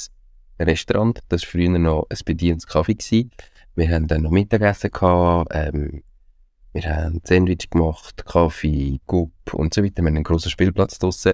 Restaurant. 0.58 1.20
Das 1.28 1.42
war 1.42 1.50
früher 1.50 1.78
noch 1.78 2.06
ein 2.10 2.18
bedientes. 2.24 2.66
Wir 3.74 3.90
haben 3.90 4.08
dann 4.08 4.22
noch 4.22 4.30
Mittagessen 4.30 4.90
gehabt, 4.90 5.52
ähm, 5.54 6.02
wir 6.72 6.94
haben 6.94 7.20
Sandwich 7.24 7.70
gemacht, 7.70 8.24
Kaffee, 8.26 9.00
Gup 9.06 9.32
und 9.52 9.72
so 9.72 9.82
weiter. 9.82 10.02
Wir 10.02 10.08
haben 10.08 10.16
einen 10.16 10.24
grossen 10.24 10.50
Spielplatz 10.50 10.98
draussen. 10.98 11.32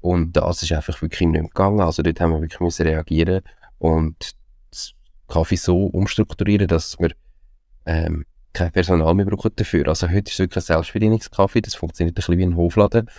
Und 0.00 0.36
das 0.36 0.62
ist 0.62 0.72
einfach 0.72 1.00
wirklich 1.02 1.28
nicht 1.28 1.42
gegangen. 1.42 1.80
Also 1.80 2.02
dort 2.02 2.20
haben 2.20 2.32
wir 2.32 2.40
wirklich 2.40 2.60
müssen 2.60 2.86
reagieren 2.86 3.42
und 3.78 4.32
das 4.70 4.92
Kaffee 5.26 5.56
so 5.56 5.86
umstrukturieren, 5.86 6.68
dass 6.68 6.98
wir 6.98 7.10
ähm, 7.86 8.24
kein 8.56 8.72
Personal 8.72 9.12
mehr 9.14 9.26
brauchen 9.26 9.52
dafür. 9.54 9.86
Also 9.88 10.08
heute 10.08 10.28
ist 10.28 10.32
es 10.32 10.38
wirklich 10.38 10.64
ein 10.64 10.66
Selbstbedienungskaffee, 10.66 11.60
das 11.60 11.74
funktioniert 11.74 12.14
ein 12.14 12.14
bisschen 12.14 12.38
wie 12.38 12.42
ein 12.42 12.56
Hofladen. 12.56 13.10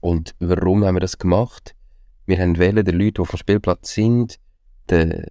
Und 0.00 0.34
warum 0.40 0.84
haben 0.84 0.96
wir 0.96 1.00
das 1.00 1.16
gemacht? 1.16 1.74
Wir 2.26 2.38
haben 2.38 2.58
wählen 2.58 2.84
den 2.84 2.98
Leuten, 2.98 3.14
die 3.14 3.20
auf 3.20 3.30
dem 3.30 3.38
Spielplatz 3.38 3.94
sind, 3.94 4.38
den 4.90 5.26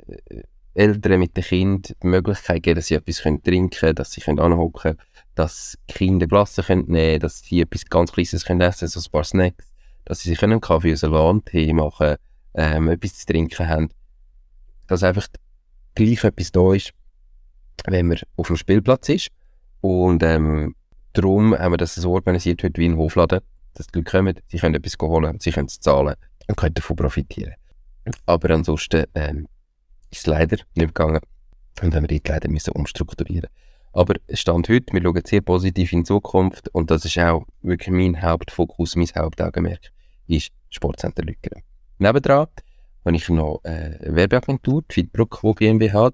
Eltern 0.73 1.19
mit 1.19 1.37
den 1.37 1.43
Kindern 1.43 1.95
die 2.01 2.07
Möglichkeit 2.07 2.63
geben, 2.63 2.77
dass 2.77 2.87
sie 2.87 2.95
etwas 2.95 3.17
trinken 3.17 3.69
können, 3.69 3.95
dass 3.95 4.11
sie 4.11 4.23
anhocken 4.25 4.81
können, 4.81 4.97
dass 5.35 5.77
die 5.87 5.93
Kinder 5.93 6.25
Glasse 6.25 6.63
können 6.63 6.85
nehmen 6.87 7.19
dass 7.19 7.41
sie 7.41 7.61
etwas 7.61 7.85
ganz 7.85 8.11
Kleines 8.11 8.45
können 8.45 8.61
essen 8.61 8.87
so 8.87 8.99
ein 8.99 9.11
paar 9.11 9.23
Snacks, 9.23 9.71
dass 10.05 10.21
sie 10.21 10.29
sich 10.29 10.41
einen 10.41 10.61
Kaffee 10.61 10.93
aus 10.93 11.03
einem 11.03 11.45
Tee 11.45 11.73
machen, 11.73 12.15
ähm, 12.55 12.89
etwas 12.89 13.19
zu 13.19 13.27
trinken 13.27 13.67
haben. 13.67 13.89
Dass 14.87 15.03
einfach 15.03 15.27
gleich 15.93 16.23
etwas 16.23 16.51
da 16.51 16.73
ist, 16.73 16.91
wenn 17.85 18.07
man 18.07 18.17
auf 18.35 18.47
dem 18.47 18.57
Spielplatz 18.57 19.09
ist. 19.09 19.29
Und 19.83 20.23
ähm, 20.23 20.75
darum 21.11 21.53
haben 21.57 21.73
wir 21.73 21.77
das 21.77 21.95
so 21.95 22.13
organisiert 22.13 22.63
heute 22.63 22.79
wie 22.79 22.85
ein 22.85 22.97
Hofladen, 22.97 23.41
dass 23.73 23.87
die 23.87 23.99
Leute 23.99 24.11
kommen, 24.11 24.39
sie 24.47 24.57
können 24.57 24.75
etwas 24.75 24.95
holen, 25.01 25.39
sie 25.39 25.51
können 25.51 25.67
es 25.67 25.79
zahlen 25.79 26.15
und 26.47 26.55
können 26.55 26.73
davon 26.73 26.95
profitieren. 26.95 27.55
Aber 28.25 28.49
ansonsten 28.51 29.05
ähm, 29.13 29.47
ist 30.09 30.19
es 30.19 30.25
leider 30.27 30.57
nicht 30.75 30.95
gegangen 30.95 31.19
und 31.81 31.95
haben 31.95 32.07
wir 32.07 32.19
dort 32.19 32.29
leider 32.29 32.49
müssen 32.49 32.71
umstrukturieren 32.71 33.49
aber 33.93 34.15
stand 34.33 34.69
heute, 34.69 34.91
wir 34.91 35.01
schauen 35.03 35.21
sehr 35.23 35.41
positiv 35.41 35.93
in 35.93 35.99
die 35.99 36.05
Zukunft 36.05 36.67
und 36.69 36.89
das 36.89 37.05
ist 37.05 37.17
auch 37.19 37.45
wirklich 37.61 37.91
mein 37.91 38.21
Hauptfokus, 38.21 38.95
mein 38.95 39.07
Hauptaugenmerk, 39.15 39.91
ist 40.27 40.49
Sportcenter 40.69 41.23
Lückeren. 41.23 41.61
Nebendran 41.99 42.47
habe 43.05 43.15
ich 43.15 43.29
noch 43.29 43.61
eine 43.63 43.99
Werbeagentur, 44.01 44.81
die 44.89 44.93
Fitbrook 44.93 45.57
GmbH. 45.57 46.11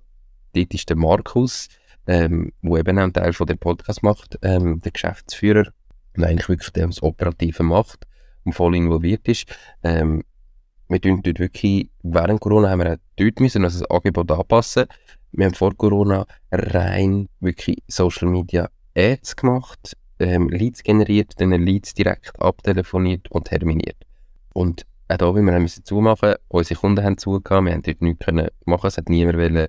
Dort 0.54 0.74
ist 0.74 0.90
der 0.90 0.98
Markus, 0.98 1.70
ähm, 2.08 2.52
wo 2.62 2.78
eben 2.78 2.98
auch 2.98 3.04
einen 3.04 3.14
Teil 3.14 3.34
von 3.34 3.48
dem 3.48 3.58
Podcast 3.58 4.04
macht, 4.04 4.38
ähm, 4.42 4.82
der 4.82 4.92
Geschäftsführer 4.92 5.72
und 6.16 6.24
eigentlich 6.24 6.50
wirklich 6.50 6.72
der, 6.72 6.88
was 6.88 7.04
Operative 7.04 7.64
macht 7.64 8.06
und 8.44 8.54
voll 8.54 8.76
involviert 8.76 9.28
ist. 9.28 9.46
Ähm, 9.84 10.24
wir 10.88 11.00
tun 11.00 11.22
dort 11.22 11.40
wirklich, 11.40 11.90
während 12.02 12.42
Corona 12.42 12.70
haben 12.70 12.80
wir 12.80 12.94
auch 12.94 12.98
dort 13.16 13.40
müssen, 13.40 13.64
also 13.64 13.80
das 13.80 13.92
Angebot 13.92 14.32
anpassen. 14.32 14.86
Wir 15.32 15.46
haben 15.46 15.54
vor 15.54 15.76
Corona 15.78 16.26
rein 16.52 17.30
wirklich 17.40 17.84
Social 17.88 18.28
Media 18.28 18.70
Ads 18.96 19.36
gemacht, 19.36 19.96
ähm, 20.20 20.50
Leads 20.50 20.82
generiert, 20.82 21.34
dann 21.38 21.52
Leads 21.52 21.94
direkt 21.94 22.42
abtelefoniert 22.42 23.30
und 23.30 23.46
terminiert. 23.46 23.98
Und 24.54 24.88
auch 25.08 25.18
da, 25.18 25.36
wie 25.36 25.42
wir 25.42 25.60
müssen 25.60 25.86
zumachen, 25.86 26.36
unsere 26.48 26.80
Kunden 26.80 27.04
haben 27.04 27.18
zugehört, 27.18 27.66
wir 27.66 27.74
haben 27.74 27.84
dort 27.84 28.02
nichts 28.02 28.26
können 28.26 28.48
machen, 28.66 28.88
es 28.88 28.98
hat 28.98 29.10
niemand 29.10 29.38
wollen, 29.38 29.56
äh, 29.58 29.68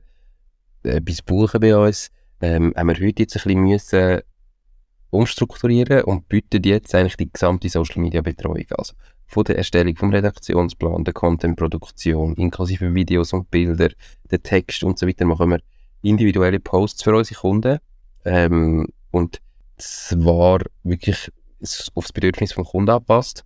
etwas 0.83 1.23
buchen 1.23 1.61
bei 1.61 1.77
uns, 1.77 2.11
ähm, 2.41 2.73
haben 2.77 2.89
wir 2.89 2.95
heute 2.95 3.23
jetzt 3.23 3.37
ein 3.37 3.43
bisschen 3.43 3.63
müssen 3.63 4.21
umstrukturieren 5.11 6.05
und 6.05 6.29
bieten 6.29 6.63
jetzt 6.63 6.95
eigentlich 6.95 7.17
die 7.17 7.31
gesamte 7.31 7.69
Social 7.69 8.01
Media 8.01 8.21
Betreuung. 8.21 8.67
Also 8.77 8.95
von 9.27 9.45
der 9.45 9.59
Erstellung 9.59 9.97
vom 9.97 10.11
Redaktionsplan, 10.11 11.05
der 11.05 11.15
Contentproduktion, 11.15 12.35
inklusive 12.35 12.95
Videos 12.95 13.33
und 13.33 13.51
Bilder, 13.51 13.91
der 14.31 14.43
Text 14.43 14.83
und 14.85 14.99
so 14.99 15.07
weiter, 15.07 15.25
machen 15.25 15.51
wir 15.51 15.61
individuelle 16.03 16.61
Posts 16.61 17.03
für 17.03 17.17
unsere 17.17 17.41
Kunden. 17.41 17.79
Ähm, 18.25 18.89
und 19.11 19.41
zwar 19.77 20.61
wirklich 20.83 21.31
aufs 21.95 22.13
Bedürfnis 22.13 22.53
vom 22.53 22.65
Kunden 22.65 22.91
anpasst. 22.91 23.45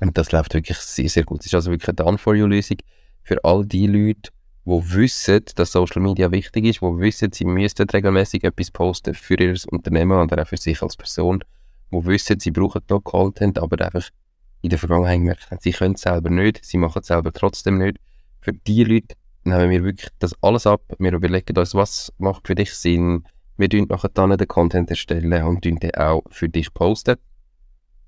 Und 0.00 0.16
das 0.16 0.32
läuft 0.32 0.54
wirklich 0.54 0.78
sehr, 0.78 1.08
sehr 1.08 1.24
gut. 1.24 1.40
Es 1.40 1.46
ist 1.46 1.54
also 1.54 1.70
wirklich 1.70 1.88
eine 1.88 1.96
Done-for-you-Lösung 1.96 2.78
für 3.22 3.42
all 3.44 3.66
die 3.66 3.86
Leute, 3.86 4.30
die 4.68 4.94
wissen, 4.94 5.40
dass 5.54 5.72
Social 5.72 6.02
Media 6.02 6.30
wichtig 6.30 6.66
ist, 6.66 6.80
die 6.80 6.98
wissen, 6.98 7.32
sie 7.32 7.44
müssten 7.44 7.88
regelmäßig 7.88 8.44
etwas 8.44 8.70
posten 8.70 9.14
für 9.14 9.40
ihr 9.40 9.56
Unternehmen 9.70 10.18
und 10.18 10.38
auch 10.38 10.46
für 10.46 10.58
sich 10.58 10.82
als 10.82 10.96
Person, 10.96 11.42
die 11.90 12.04
wissen, 12.04 12.38
sie 12.38 12.50
brauchen 12.50 12.82
da 12.86 12.98
Content, 12.98 13.58
aber 13.58 13.82
einfach 13.84 14.08
in 14.60 14.70
der 14.70 14.78
Vergangenheit 14.78 15.20
gemerkt 15.20 15.50
haben, 15.50 15.60
sie 15.60 15.72
können 15.72 15.94
es 15.94 16.02
selber 16.02 16.30
nicht, 16.30 16.64
sie 16.64 16.76
machen 16.76 17.00
es 17.00 17.06
selber 17.06 17.32
trotzdem 17.32 17.78
nicht. 17.78 17.98
Für 18.40 18.52
die 18.52 18.84
Leute 18.84 19.16
nehmen 19.44 19.70
wir 19.70 19.84
wirklich 19.84 20.10
das 20.18 20.34
alles 20.42 20.66
ab. 20.66 20.82
Wir 20.98 21.12
überlegen 21.12 21.56
uns, 21.56 21.74
was 21.74 22.12
macht 22.18 22.46
für 22.46 22.54
dich 22.54 22.74
Sinn. 22.74 23.24
Wir 23.56 23.70
tun 23.70 23.86
nachher 23.88 24.10
dann 24.10 24.36
den 24.36 24.46
Content 24.46 24.90
erstellen 24.90 25.42
und 25.44 25.62
tun 25.62 25.76
den 25.76 25.94
auch 25.94 26.22
für 26.30 26.48
dich 26.48 26.72
posten. 26.74 27.16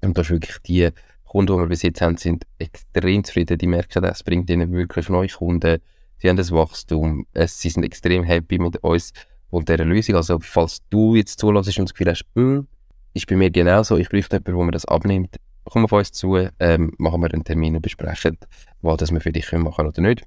Und 0.03 0.17
das 0.17 0.27
ist 0.27 0.31
wirklich 0.31 0.59
die 0.67 0.91
Kunden, 1.25 1.55
die 1.55 1.59
wir 1.59 1.69
bis 1.69 1.83
jetzt 1.83 2.01
haben, 2.01 2.17
sind 2.17 2.45
extrem 2.59 3.25
zufrieden. 3.25 3.59
Die 3.59 3.67
merken, 3.67 4.03
das 4.03 4.23
bringt 4.23 4.51
ihnen 4.51 4.73
wirklich 4.73 5.09
neue 5.09 5.29
Kunden. 5.29 5.81
Sie 6.21 6.29
haben 6.29 6.37
das 6.37 6.53
Wachstum. 6.53 7.27
Es, 7.33 7.61
sie 7.61 7.71
sind 7.71 7.85
extrem 7.85 8.25
happy 8.25 8.59
mit 8.59 8.77
uns 8.79 9.13
und 9.51 9.69
dieser 9.69 9.85
Lösung. 9.85 10.17
Also, 10.17 10.39
falls 10.41 10.81
du 10.91 11.15
jetzt 11.15 11.41
zulässt 11.41 11.79
und 11.79 11.87
das 11.87 11.95
Gefühl 11.95 12.11
hast, 12.11 12.25
hm, 12.35 12.67
ist 13.15 13.27
bei 13.27 13.37
mir 13.37 13.51
genauso, 13.51 13.97
ich 13.97 14.09
brauche 14.09 14.19
jemanden, 14.19 14.45
der 14.45 14.65
mir 14.65 14.71
das 14.73 14.85
abnimmt, 14.85 15.37
komm 15.65 15.85
auf 15.85 15.93
uns 15.93 16.13
zu, 16.13 16.37
ähm, 16.59 16.93
machen 16.99 17.21
wir 17.23 17.33
einen 17.33 17.45
Termin 17.45 17.77
und 17.77 17.83
besprechen, 17.83 18.37
was 18.83 18.99
das 18.99 19.13
wir 19.13 19.21
für 19.21 19.33
dich 19.33 19.47
können 19.47 19.65
machen 19.65 19.87
oder 19.87 20.01
nicht. 20.03 20.25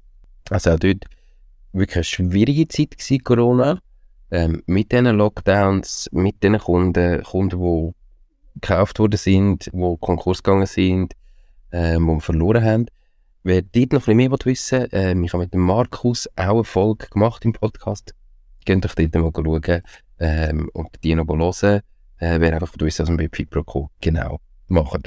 Also 0.50 0.70
auch 0.72 0.78
dort 0.78 1.04
wirklich 1.72 1.96
eine 1.96 2.04
schwierige 2.04 2.68
Zeit 2.68 2.98
gewesen, 2.98 3.24
Corona, 3.24 3.78
ähm, 4.30 4.62
mit 4.66 4.92
diesen 4.92 5.06
Lockdowns, 5.06 6.08
mit 6.12 6.42
den 6.42 6.58
Kunden, 6.58 7.22
Kunden, 7.22 7.60
die 7.60 7.94
gekauft 8.60 8.98
worden 8.98 9.16
sind, 9.16 9.70
die 9.72 9.96
Konkurs 10.00 10.42
gegangen 10.42 10.66
sind, 10.66 11.14
ähm, 11.72 12.06
die 12.06 12.12
wir 12.14 12.20
verloren 12.20 12.64
haben. 12.64 12.86
Wer 13.46 13.60
dort 13.60 13.92
noch 13.92 14.08
ein 14.08 14.16
bisschen 14.16 14.16
mehr 14.16 14.30
wissen 14.30 14.80
will, 14.80 14.88
ähm, 14.92 15.24
ich 15.24 15.34
habe 15.34 15.42
mit 15.42 15.52
dem 15.52 15.60
Markus 15.60 16.26
auch 16.34 16.54
eine 16.54 16.64
Folge 16.64 17.08
gemacht 17.08 17.44
im 17.44 17.52
Podcast. 17.52 18.14
Könnt 18.64 18.86
euch 18.86 18.94
dort 18.94 19.14
mal 19.16 19.30
schauen 19.34 19.82
ähm, 20.18 20.70
und 20.72 20.88
die 21.04 21.14
noch 21.14 21.28
hören, 21.28 21.82
äh, 22.20 22.40
wer 22.40 22.54
einfach 22.54 22.72
wissen, 22.78 23.02
was 23.02 23.10
wir 23.10 23.18
bei 23.18 23.28
Fitbro 23.30 23.90
genau 24.00 24.40
machen. 24.68 25.02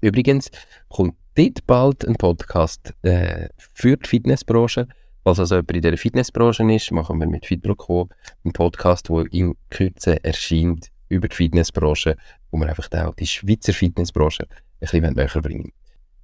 Übrigens 0.00 0.50
kommt 0.88 1.14
dort 1.36 1.64
bald 1.68 2.04
ein 2.08 2.16
Podcast 2.16 2.92
äh, 3.02 3.50
für 3.72 3.96
die 3.96 4.08
Fitnessbranche. 4.08 4.88
Falls 5.22 5.38
also 5.38 5.54
jemand 5.54 5.76
in 5.76 5.82
der 5.82 5.96
Fitnessbranche 5.96 6.64
ist, 6.72 6.90
machen 6.90 7.20
wir 7.20 7.28
mit 7.28 7.46
Fitproco 7.46 8.08
einen 8.42 8.52
Podcast, 8.52 9.10
der 9.10 9.32
in 9.32 9.54
Kürze 9.70 10.24
erscheint 10.24 10.88
über 11.08 11.28
die 11.28 11.36
Fitnessbranche, 11.36 12.16
wo 12.50 12.58
wir 12.58 12.68
einfach 12.68 12.90
auch 12.90 13.14
die 13.14 13.28
Schweizer 13.28 13.72
Fitnessbranche 13.72 14.48
ein 14.50 14.56
bisschen 14.80 15.14
näher 15.14 15.40
bringen 15.40 15.70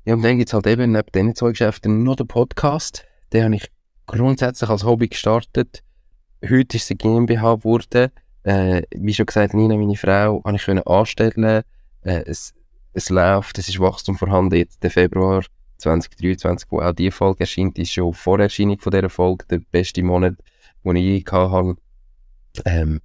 Ja, 0.04 0.14
und 0.14 0.23
dann 0.23 0.37
gibt 0.37 0.49
es 0.49 0.54
halt 0.54 0.66
eben 0.66 0.90
neben 0.90 1.12
diesen 1.14 1.35
zwei 1.37 1.50
Geschäften 1.50 2.02
noch 2.02 2.16
den 2.16 2.26
Podcast. 2.26 3.04
Den 3.32 3.44
habe 3.44 3.54
ich 3.54 3.71
grundsätzlich 4.06 4.68
als 4.68 4.85
Hobby 4.85 5.06
gestartet. 5.09 5.85
Heute 6.42 6.76
ist 6.76 6.85
es 6.85 6.90
eine 6.90 6.97
GmbH 6.97 7.54
geworden. 7.54 8.11
Äh, 8.42 8.82
wie 8.97 9.14
schon 9.14 9.26
gesagt, 9.26 9.54
Nina, 9.54 9.76
meine 9.76 9.97
Frau, 9.97 10.42
habe 10.44 10.56
ich 10.56 10.64
können 10.64 10.82
anstellen. 10.85 11.62
Äh, 12.02 12.23
es, 12.26 12.52
es 12.92 13.11
läuft, 13.11 13.59
es 13.59 13.68
ist 13.68 13.78
Wachstum 13.78 14.18
vorhanden. 14.18 14.56
Jetzt 14.56 14.82
der 14.82 14.90
Februar 14.90 15.44
2023, 15.78 16.68
wo 16.71 16.80
auch 16.80 16.92
die 16.92 17.12
Folge 17.12 17.40
erscheint, 17.40 17.78
ist 17.78 17.92
schon 17.92 18.12
vor 18.12 18.40
Erscheinung 18.40 18.80
von 18.80 18.90
dieser 18.90 19.09
Folge 19.09 19.44
der 19.49 19.61
beste 19.71 20.02
Monat, 20.02 20.35
den 20.85 20.97
ich 20.97 21.04
je 21.04 21.25
hatte. 21.30 21.76
Ähm, 22.64 23.00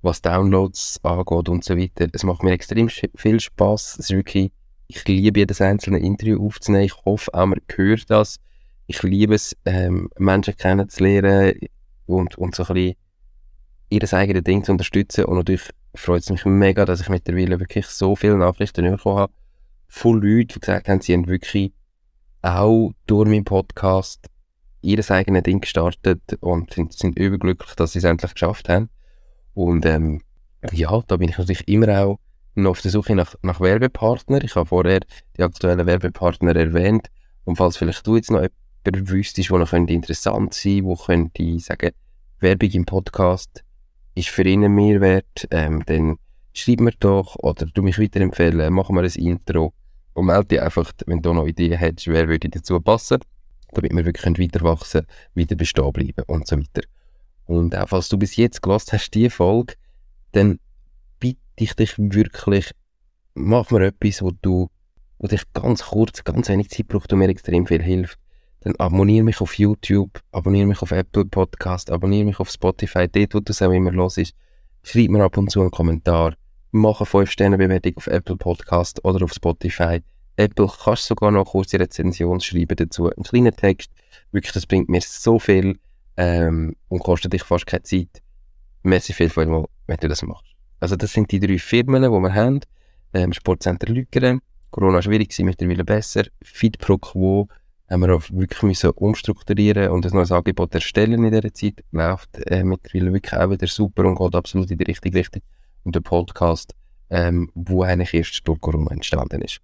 was 0.00 0.22
Downloads 0.22 1.00
angeht 1.02 1.48
und 1.48 1.64
so 1.64 1.76
weiter. 1.76 2.06
Es 2.12 2.22
macht 2.22 2.44
mir 2.44 2.52
extrem 2.52 2.88
viel 2.88 3.40
Spaß. 3.40 3.98
Es 3.98 4.10
ist 4.10 4.10
wirklich, 4.10 4.52
ich 4.88 5.06
liebe 5.06 5.40
jedes 5.40 5.60
einzelne 5.60 5.98
Interview 5.98 6.44
aufzunehmen. 6.44 6.84
Ich 6.84 6.96
hoffe 7.04 7.32
auch, 7.34 7.46
man 7.46 7.60
hört 7.74 8.10
das. 8.10 8.38
Ich 8.86 9.02
liebe 9.02 9.34
es, 9.34 9.56
ähm, 9.64 10.08
Menschen 10.18 10.56
kennenzulernen 10.56 11.54
und, 12.06 12.38
und 12.38 12.54
so 12.54 12.64
ein 12.64 12.74
bisschen 12.74 12.94
ihr 13.90 14.12
eigenes 14.12 14.44
Ding 14.44 14.64
zu 14.64 14.72
unterstützen. 14.72 15.24
Und 15.24 15.36
natürlich 15.36 15.70
freut 15.94 16.22
es 16.22 16.30
mich 16.30 16.44
mega, 16.44 16.84
dass 16.84 17.00
ich 17.00 17.08
mittlerweile 17.08 17.58
wirklich 17.58 17.86
so 17.86 18.14
viele 18.14 18.36
Nachrichten 18.36 18.90
bekommen 18.90 19.18
habe 19.18 19.32
von 19.88 20.20
Leuten, 20.20 20.48
die 20.54 20.60
gesagt 20.60 20.88
haben, 20.88 21.00
sie 21.00 21.14
haben 21.14 21.26
wirklich 21.26 21.72
auch 22.42 22.92
durch 23.06 23.28
meinen 23.28 23.44
Podcast 23.44 24.28
ihr 24.82 25.10
eigenes 25.10 25.42
Ding 25.42 25.60
gestartet 25.60 26.22
und 26.40 26.74
sind, 26.74 26.92
sind 26.92 27.18
überglücklich, 27.18 27.74
dass 27.74 27.92
sie 27.92 27.98
es 27.98 28.04
endlich 28.04 28.34
geschafft 28.34 28.68
haben. 28.68 28.88
Und 29.54 29.84
ähm, 29.86 30.20
ja, 30.72 31.02
da 31.06 31.16
bin 31.16 31.28
ich 31.28 31.38
natürlich 31.38 31.66
immer 31.66 31.88
auch 32.00 32.18
noch 32.56 32.70
auf 32.72 32.80
der 32.80 32.90
Suche 32.90 33.14
nach, 33.14 33.34
nach 33.42 33.60
Werbepartner. 33.60 34.42
Ich 34.42 34.54
habe 34.56 34.66
vorher 34.66 35.00
die 35.36 35.42
aktuellen 35.42 35.86
Werbepartner 35.86 36.56
erwähnt. 36.56 37.08
Und 37.44 37.56
falls 37.56 37.76
vielleicht 37.76 38.06
du 38.06 38.16
jetzt 38.16 38.30
noch 38.30 38.46
jemanden 38.84 39.08
wüsstest, 39.08 39.50
der 39.50 39.58
noch 39.58 39.72
interessant 39.72 40.54
sein 40.54 40.72
könnte, 40.72 40.84
wo 40.86 40.96
könnte 40.96 41.58
sagen, 41.60 41.90
Werbung 42.40 42.70
im 42.70 42.84
Podcast 42.84 43.64
ist 44.14 44.28
für 44.28 44.42
ihn 44.42 44.64
ein 44.64 44.74
Mehrwert, 44.74 45.46
ähm, 45.50 45.82
dann 45.86 46.16
schreib 46.52 46.80
mir 46.80 46.92
doch 46.98 47.36
oder 47.36 47.66
du 47.66 47.82
mich 47.82 47.98
weiterempfehlen, 47.98 48.72
machen 48.72 48.96
wir 48.96 49.02
ein 49.02 49.10
Intro 49.10 49.72
und 50.14 50.26
melde 50.26 50.46
dich 50.46 50.62
einfach, 50.62 50.92
wenn 51.06 51.22
du 51.22 51.34
noch 51.34 51.46
Ideen 51.46 51.78
hast, 51.78 52.06
wer 52.06 52.28
würde 52.28 52.48
dazu 52.48 52.80
passen, 52.80 53.18
damit 53.72 53.92
wir 53.92 54.04
wirklich 54.04 54.38
weiter 54.38 54.64
wachsen, 54.64 55.06
weiter 55.34 55.54
bestehen 55.54 55.92
bleiben 55.92 56.24
und 56.26 56.46
so 56.46 56.56
weiter. 56.56 56.86
Und 57.44 57.76
auch 57.76 57.88
falls 57.88 58.08
du 58.08 58.18
bis 58.18 58.36
jetzt 58.36 58.62
gelost 58.62 58.92
hast, 58.92 59.10
diese 59.10 59.30
Folge, 59.30 59.74
dann 60.32 60.58
bitte 61.56 61.64
ich 61.64 61.74
dich 61.74 61.98
wirklich, 61.98 62.70
mach 63.34 63.70
mir 63.70 63.86
etwas, 63.86 64.22
wo 64.22 64.30
du, 64.30 64.68
wo 65.18 65.26
dich 65.26 65.42
ganz 65.52 65.82
kurz, 65.82 66.22
ganz 66.22 66.48
wenig 66.48 66.70
Zeit 66.70 66.88
braucht 66.88 67.12
und 67.12 67.18
mir 67.18 67.28
extrem 67.28 67.66
viel 67.66 67.82
hilft. 67.82 68.18
Dann 68.60 68.76
abonniere 68.76 69.24
mich 69.24 69.40
auf 69.40 69.58
YouTube, 69.58 70.20
abonniere 70.32 70.66
mich 70.66 70.82
auf 70.82 70.90
Apple 70.92 71.24
Podcast, 71.24 71.90
abonniere 71.90 72.26
mich 72.26 72.40
auf 72.40 72.50
Spotify, 72.50 73.08
dort, 73.08 73.34
wo 73.34 73.40
du 73.40 73.52
es 73.52 73.62
auch 73.62 73.70
immer 73.70 73.92
los 73.92 74.18
ist. 74.18 74.34
Schreib 74.82 75.10
mir 75.10 75.24
ab 75.24 75.36
und 75.36 75.50
zu 75.50 75.60
einen 75.60 75.70
Kommentar 75.70 76.36
mach 76.76 77.00
eine 77.00 77.08
5-Sterne-Bewertung 77.08 77.96
auf 77.96 78.06
Apple 78.06 78.36
Podcast 78.36 79.04
oder 79.04 79.24
auf 79.24 79.32
Spotify. 79.32 80.02
Apple 80.36 80.68
kannst 80.84 81.06
sogar 81.06 81.30
noch 81.30 81.52
kurze 81.52 81.80
Rezension 81.80 82.40
schreiben 82.40 82.76
dazu. 82.76 83.10
Einen 83.10 83.24
kleinen 83.24 83.56
Text. 83.56 83.90
Wirklich, 84.32 84.52
das 84.52 84.66
bringt 84.66 84.88
mir 84.88 85.00
so 85.00 85.38
viel 85.38 85.78
ähm, 86.16 86.76
und 86.88 86.98
kostet 87.00 87.32
dich 87.32 87.42
fast 87.42 87.66
keine 87.66 87.82
Zeit. 87.82 88.22
Merci 88.82 89.12
viel 89.12 89.34
wenn 89.34 89.96
du 89.96 90.08
das 90.08 90.22
machst. 90.22 90.55
Also 90.80 90.96
das 90.96 91.12
sind 91.12 91.30
die 91.32 91.40
drei 91.40 91.58
Firmen, 91.58 92.02
die 92.02 92.08
wir 92.08 92.34
haben. 92.34 92.60
Ähm, 93.14 93.32
Sportcenter 93.32 93.92
Lückeren, 93.92 94.40
Corona 94.70 95.00
schwierig 95.00 95.30
gewesen, 95.30 95.46
mittlerweile 95.46 95.84
besser. 95.84 96.24
Fit 96.42 96.78
Pro 96.78 96.98
Quo 96.98 97.48
haben 97.88 98.00
wir 98.00 98.14
auch 98.14 98.22
wirklich 98.30 98.62
müssen 98.62 98.90
umstrukturieren 98.90 99.90
und 99.90 100.04
ein 100.04 100.12
neues 100.12 100.32
Angebot 100.32 100.74
erstellen 100.74 101.24
in 101.24 101.32
dieser 101.32 101.54
Zeit. 101.54 101.84
Läuft 101.92 102.36
äh, 102.46 102.64
mittlerweile 102.64 103.12
wirklich 103.12 103.32
auch 103.32 103.50
wieder 103.50 103.66
super 103.66 104.04
und 104.04 104.16
geht 104.16 104.34
absolut 104.34 104.70
in 104.70 104.78
die 104.78 104.84
richtige 104.84 105.18
Richtung 105.18 105.42
und 105.84 105.94
der 105.94 106.00
Podcast, 106.00 106.74
ähm, 107.10 107.50
wo 107.54 107.84
eigentlich 107.84 108.12
erst 108.12 108.46
durch 108.46 108.60
Corona 108.60 108.90
entstanden 108.90 109.40
ist. 109.42 109.60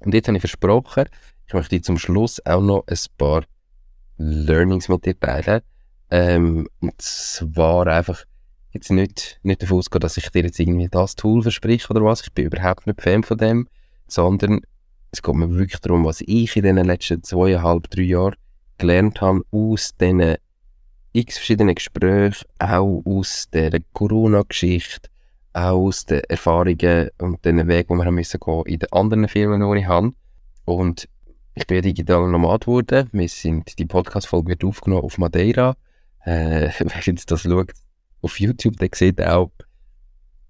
Und 0.00 0.14
jetzt 0.14 0.28
habe 0.28 0.38
ich 0.38 0.42
versprochen, 0.42 1.04
ich 1.46 1.54
möchte 1.54 1.82
zum 1.82 1.98
Schluss 1.98 2.44
auch 2.46 2.62
noch 2.62 2.84
ein 2.86 2.98
paar 3.18 3.44
Learnings 4.16 4.88
mit 4.88 5.04
dir 5.04 5.18
teilen. 5.18 5.60
Ähm, 6.10 6.68
und 6.80 7.00
zwar 7.00 7.86
einfach 7.86 8.24
jetzt 8.72 8.90
nicht, 8.90 9.40
nicht 9.42 9.62
davon 9.62 9.78
ausgehen, 9.78 10.00
dass 10.00 10.16
ich 10.16 10.28
dir 10.30 10.42
jetzt 10.42 10.58
irgendwie 10.58 10.88
das 10.88 11.16
Tool 11.16 11.42
verspreche 11.42 11.88
oder 11.90 12.04
was. 12.04 12.22
Ich 12.22 12.32
bin 12.32 12.46
überhaupt 12.46 12.86
nicht 12.86 13.00
Fan 13.00 13.22
von 13.22 13.38
dem, 13.38 13.68
sondern 14.06 14.60
es 15.10 15.22
geht 15.22 15.34
mir 15.34 15.50
wirklich 15.50 15.80
darum, 15.80 16.04
was 16.04 16.20
ich 16.20 16.56
in 16.56 16.62
den 16.62 16.76
letzten 16.84 17.22
zweieinhalb, 17.22 17.90
drei 17.90 18.02
Jahren 18.02 18.36
gelernt 18.78 19.20
habe 19.20 19.42
aus 19.50 19.90
diesen 20.00 20.36
x 21.12 21.38
verschiedenen 21.38 21.74
Gesprächen, 21.74 22.46
auch 22.60 23.02
aus 23.04 23.48
der 23.52 23.80
Corona-Geschichte, 23.92 25.10
auch 25.52 25.86
aus 25.86 26.06
den 26.06 26.22
Erfahrungen 26.28 27.10
und 27.18 27.44
den 27.44 27.66
Weg, 27.66 27.88
die 27.88 27.94
wir 27.94 28.04
haben 28.04 28.14
müssen 28.14 28.38
gehen 28.38 28.62
in 28.66 28.78
den 28.78 28.92
anderen 28.92 29.28
Firmen, 29.28 29.72
die 29.72 29.80
ich 29.80 29.86
habe. 29.86 30.12
Und 30.64 31.08
ich 31.54 31.66
bin 31.66 31.82
digital 31.82 32.28
Nomad 32.28 32.62
geworden. 32.62 33.08
Wir 33.12 33.28
sind, 33.28 33.76
die 33.78 33.86
Podcast-Folge 33.86 34.50
wird 34.50 34.64
aufgenommen 34.64 35.02
auf 35.02 35.18
Madeira. 35.18 35.76
Äh, 36.24 36.70
wer 36.78 37.02
jetzt 37.02 37.30
das 37.32 37.42
schaut 37.42 37.72
auf 38.22 38.40
YouTube, 38.40 38.76
der 38.76 38.90
sieht 38.94 39.20
auch, 39.22 39.50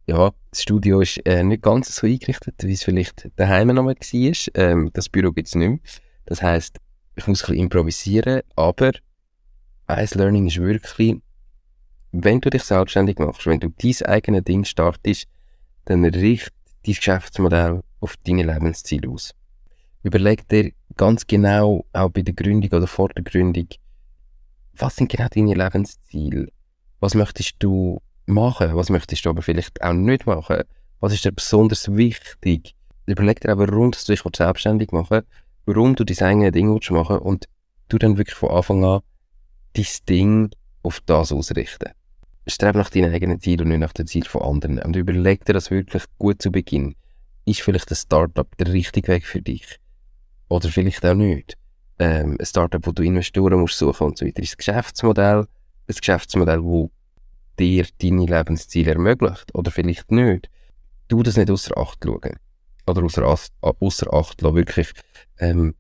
ja, 0.07 0.33
das 0.51 0.63
Studio 0.63 1.01
ist 1.01 1.19
äh, 1.25 1.45
nicht 1.45 1.63
ganz 1.63 1.95
so 1.95 2.07
eingerichtet, 2.07 2.57
wie 2.63 2.73
es 2.73 2.83
vielleicht 2.83 3.31
daheim 3.37 3.69
noch 3.69 3.85
mal 3.85 3.95
war. 3.95 4.55
Ähm, 4.55 4.91
das 4.93 5.09
Büro 5.09 5.31
gibt 5.31 5.49
es 5.49 5.55
nicht 5.55 5.69
mehr. 5.69 5.79
Das 6.27 6.43
heisst, 6.43 6.79
ich 7.15 7.27
muss 7.27 7.43
ein 7.43 7.47
bisschen 7.47 7.63
improvisieren, 7.63 8.43
aber 8.57 8.93
ein 9.87 10.09
Learning 10.15 10.47
ist 10.47 10.59
wirklich, 10.59 11.17
wenn 12.13 12.41
du 12.41 12.51
dich 12.51 12.65
selbstständig 12.65 13.19
machst, 13.19 13.47
wenn 13.47 13.61
du 13.61 13.71
dein 13.71 14.07
eigenes 14.07 14.45
Ding 14.45 14.65
startest, 14.65 15.29
dann 15.85 16.05
richt 16.05 16.53
dein 16.85 16.95
Geschäftsmodell 16.95 17.83
auf 18.01 18.17
deine 18.25 18.43
Lebensziele 18.43 19.09
aus. 19.11 19.35
Überleg 20.03 20.49
dir 20.49 20.73
ganz 20.97 21.27
genau, 21.27 21.85
auch 21.93 22.11
bei 22.11 22.23
der 22.23 22.35
Gründung 22.35 22.71
oder 22.71 22.87
vor 22.87 23.11
der 23.11 23.23
Gründung, 23.23 23.69
was 24.75 24.97
sind 24.97 25.11
genau 25.11 25.29
deine 25.29 25.55
Lebensziele? 25.55 26.49
Was 27.01 27.15
möchtest 27.15 27.55
du 27.59 28.01
machen? 28.27 28.77
Was 28.77 28.91
möchtest 28.91 29.25
du 29.25 29.31
aber 29.31 29.43
vielleicht 29.43 29.83
auch 29.83 29.93
nicht 29.93 30.27
machen? 30.27 30.63
Was 31.01 31.13
ist 31.13 31.25
dir 31.25 31.33
besonders 31.33 31.95
wichtig? 31.95 32.75
Überleg 33.07 33.41
dir 33.41 33.55
auch, 33.55 33.59
warum 33.59 33.91
du 33.91 33.99
dich 33.99 34.23
selbstständig 34.37 34.93
machen 34.93 35.23
warum 35.67 35.95
du 35.95 36.05
dein 36.05 36.19
eigenes 36.19 36.53
Ding 36.53 36.69
machen 36.69 36.91
willst 36.91 37.25
und 37.25 37.49
du 37.89 37.99
dann 37.99 38.19
wirklich 38.19 38.37
von 38.37 38.51
Anfang 38.51 38.85
an 38.85 39.01
dein 39.75 39.87
Ding 40.09 40.51
auf 40.83 41.01
das 41.07 41.33
ausrichten. 41.33 41.91
Strebe 42.47 42.79
nach 42.79 42.91
deinen 42.91 43.15
eigenen 43.15 43.41
Zielen 43.41 43.63
und 43.63 43.69
nicht 43.69 43.79
nach 43.81 43.93
den 43.93 44.07
Zielen 44.07 44.25
von 44.25 44.43
anderen. 44.43 44.81
Und 44.81 44.97
überleg 44.97 45.45
dir 45.45 45.53
das 45.53 45.71
wirklich 45.71 46.05
gut 46.19 46.43
zu 46.43 46.51
Beginn. 46.51 46.97
Ist 47.45 47.61
vielleicht 47.61 47.91
ein 47.91 47.97
Startup 47.97 48.57
der 48.57 48.73
richtige 48.73 49.09
Weg 49.09 49.27
für 49.27 49.43
dich? 49.43 49.79
Oder 50.49 50.69
vielleicht 50.69 51.05
auch 51.05 51.15
nicht. 51.15 51.57
Ähm, 51.99 52.37
ein 52.41 52.47
Startup, 52.47 52.85
wo 52.85 52.93
du 52.93 53.03
Investoren 53.03 53.61
musst 53.61 53.79
suchen 53.79 54.09
und 54.09 54.19
so 54.19 54.27
weiter. 54.27 54.43
Ist 54.43 54.55
ein 54.55 54.59
Geschäftsmodell, 54.59 55.47
ein 55.91 56.01
Geschäftsmodell, 56.01 56.63
wo 56.63 56.91
dir 57.59 57.87
deine 58.01 58.27
Lebensziele 58.27 58.93
ermöglicht? 58.93 59.55
Oder 59.55 59.71
vielleicht 59.71 60.11
nicht. 60.11 60.51
Du 61.09 61.23
das 61.23 61.37
nicht 61.37 61.51
außer 61.51 61.77
Acht 61.77 61.99
schauen. 62.05 62.37
Oder 62.87 63.03
außer, 63.03 63.25
außer 63.61 64.15
Acht 64.15 64.41
lassen. 64.41 64.57
Wirklich, 64.57 64.93
ähm, 65.39 65.75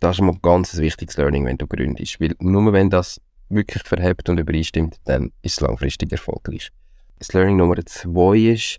das 0.00 0.16
ist 0.16 0.22
mal 0.22 0.32
ein 0.32 0.42
ganz 0.42 0.76
wichtiges 0.76 1.16
Learning, 1.16 1.44
wenn 1.44 1.58
du 1.58 1.66
gründest. 1.66 2.20
Weil 2.20 2.34
nur 2.40 2.72
wenn 2.72 2.90
das 2.90 3.20
wirklich 3.48 3.82
verhebt 3.82 4.28
und 4.28 4.38
übereinstimmt, 4.38 4.96
dann 5.04 5.32
ist 5.42 5.54
es 5.54 5.60
langfristig 5.60 6.12
erfolgreich. 6.12 6.70
Das 7.18 7.32
Learning 7.32 7.56
Nummer 7.56 7.84
zwei 7.84 8.52
ist, 8.52 8.78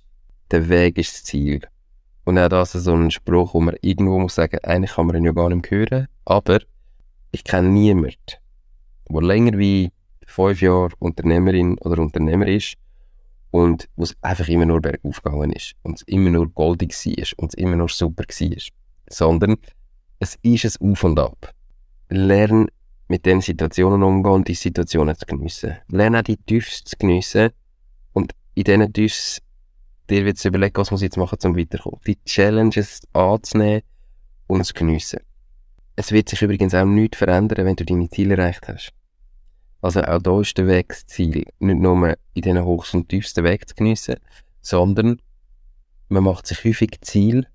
der 0.51 0.69
Weg 0.69 0.97
ist 0.97 1.13
das 1.13 1.23
Ziel. 1.25 1.61
Und 2.25 2.37
auch 2.37 2.49
das 2.49 2.75
ist 2.75 2.83
so 2.83 2.93
ein 2.93 3.11
Spruch, 3.11 3.53
wo 3.53 3.59
man 3.59 3.75
irgendwo 3.81 4.19
muss 4.19 4.35
sagen, 4.35 4.59
eigentlich 4.63 4.91
kann 4.91 5.07
man 5.07 5.15
ihn 5.15 5.25
ja 5.25 5.31
gar 5.31 5.49
nicht 5.49 5.69
hören, 5.71 6.07
aber 6.25 6.59
ich 7.31 7.43
kenne 7.43 7.69
niemanden, 7.69 8.15
der 9.09 9.21
länger 9.21 9.57
wie 9.57 9.91
fünf 10.29 10.61
Jahre 10.61 10.91
Unternehmerin 10.99 11.77
oder 11.79 12.01
Unternehmer 12.01 12.47
ist 12.47 12.75
und 13.51 13.89
wo 13.95 14.03
es 14.03 14.15
einfach 14.21 14.47
immer 14.47 14.65
nur 14.65 14.81
bergauf 14.81 15.21
gegangen 15.21 15.51
ist 15.51 15.73
und 15.83 15.97
es 15.97 16.01
immer 16.03 16.29
nur 16.29 16.49
goldig 16.49 16.93
war 17.05 17.27
und 17.37 17.47
es 17.49 17.53
immer 17.55 17.75
nur 17.75 17.89
super 17.89 18.23
war, 18.23 18.57
sondern 19.09 19.57
es 20.19 20.37
ist 20.41 20.81
ein 20.81 20.91
Auf 20.91 21.03
und 21.03 21.19
Ab. 21.19 21.53
Lern 22.09 22.67
mit 23.07 23.25
den 23.25 23.41
Situationen 23.41 24.03
umgehen 24.03 24.33
und 24.33 24.47
die 24.47 24.53
Situationen 24.53 25.15
zu 25.15 25.25
geniessen. 25.25 25.77
Lern 25.87 26.15
auch 26.15 26.21
die 26.21 26.37
Tiefs 26.37 26.83
zu 26.83 26.95
geniessen 26.97 27.49
und 28.13 28.33
in 28.55 28.63
diesen 28.63 28.93
Tiefs 28.93 29.41
dir 30.09 30.25
wird 30.25 30.43
überlegen, 30.43 30.75
was 30.75 30.91
muss 30.91 31.01
ich 31.01 31.05
jetzt 31.05 31.17
machen, 31.17 31.37
um 31.43 31.57
weiterzukommen. 31.57 32.01
Die 32.05 32.17
Challenges 32.25 33.01
anzunehmen 33.13 33.81
und 34.47 34.65
zu 34.65 34.73
geniessen. 34.73 35.19
Es 35.95 36.11
wird 36.11 36.29
sich 36.29 36.41
übrigens 36.41 36.73
auch 36.73 36.85
nichts 36.85 37.17
verändern, 37.17 37.65
wenn 37.65 37.75
du 37.75 37.85
deine 37.85 38.09
Ziele 38.09 38.35
erreicht 38.35 38.67
hast. 38.67 38.93
Also 39.81 40.01
auch 40.01 40.21
da 40.21 40.41
ist 40.41 40.57
der 40.57 40.67
Weg 40.67 40.89
das 40.89 41.05
Ziel. 41.07 41.45
Nicht 41.59 41.79
nur 41.79 42.09
in 42.33 42.41
diesen 42.41 42.63
Hochs 42.63 42.93
und 42.93 43.09
tiefsten 43.09 43.43
Weg 43.43 43.67
zu 43.67 43.75
geniessen, 43.75 44.15
sondern 44.61 45.21
man 46.09 46.23
macht 46.23 46.47
sich 46.47 46.63
häufig 46.65 46.99
Ziel 47.01 47.47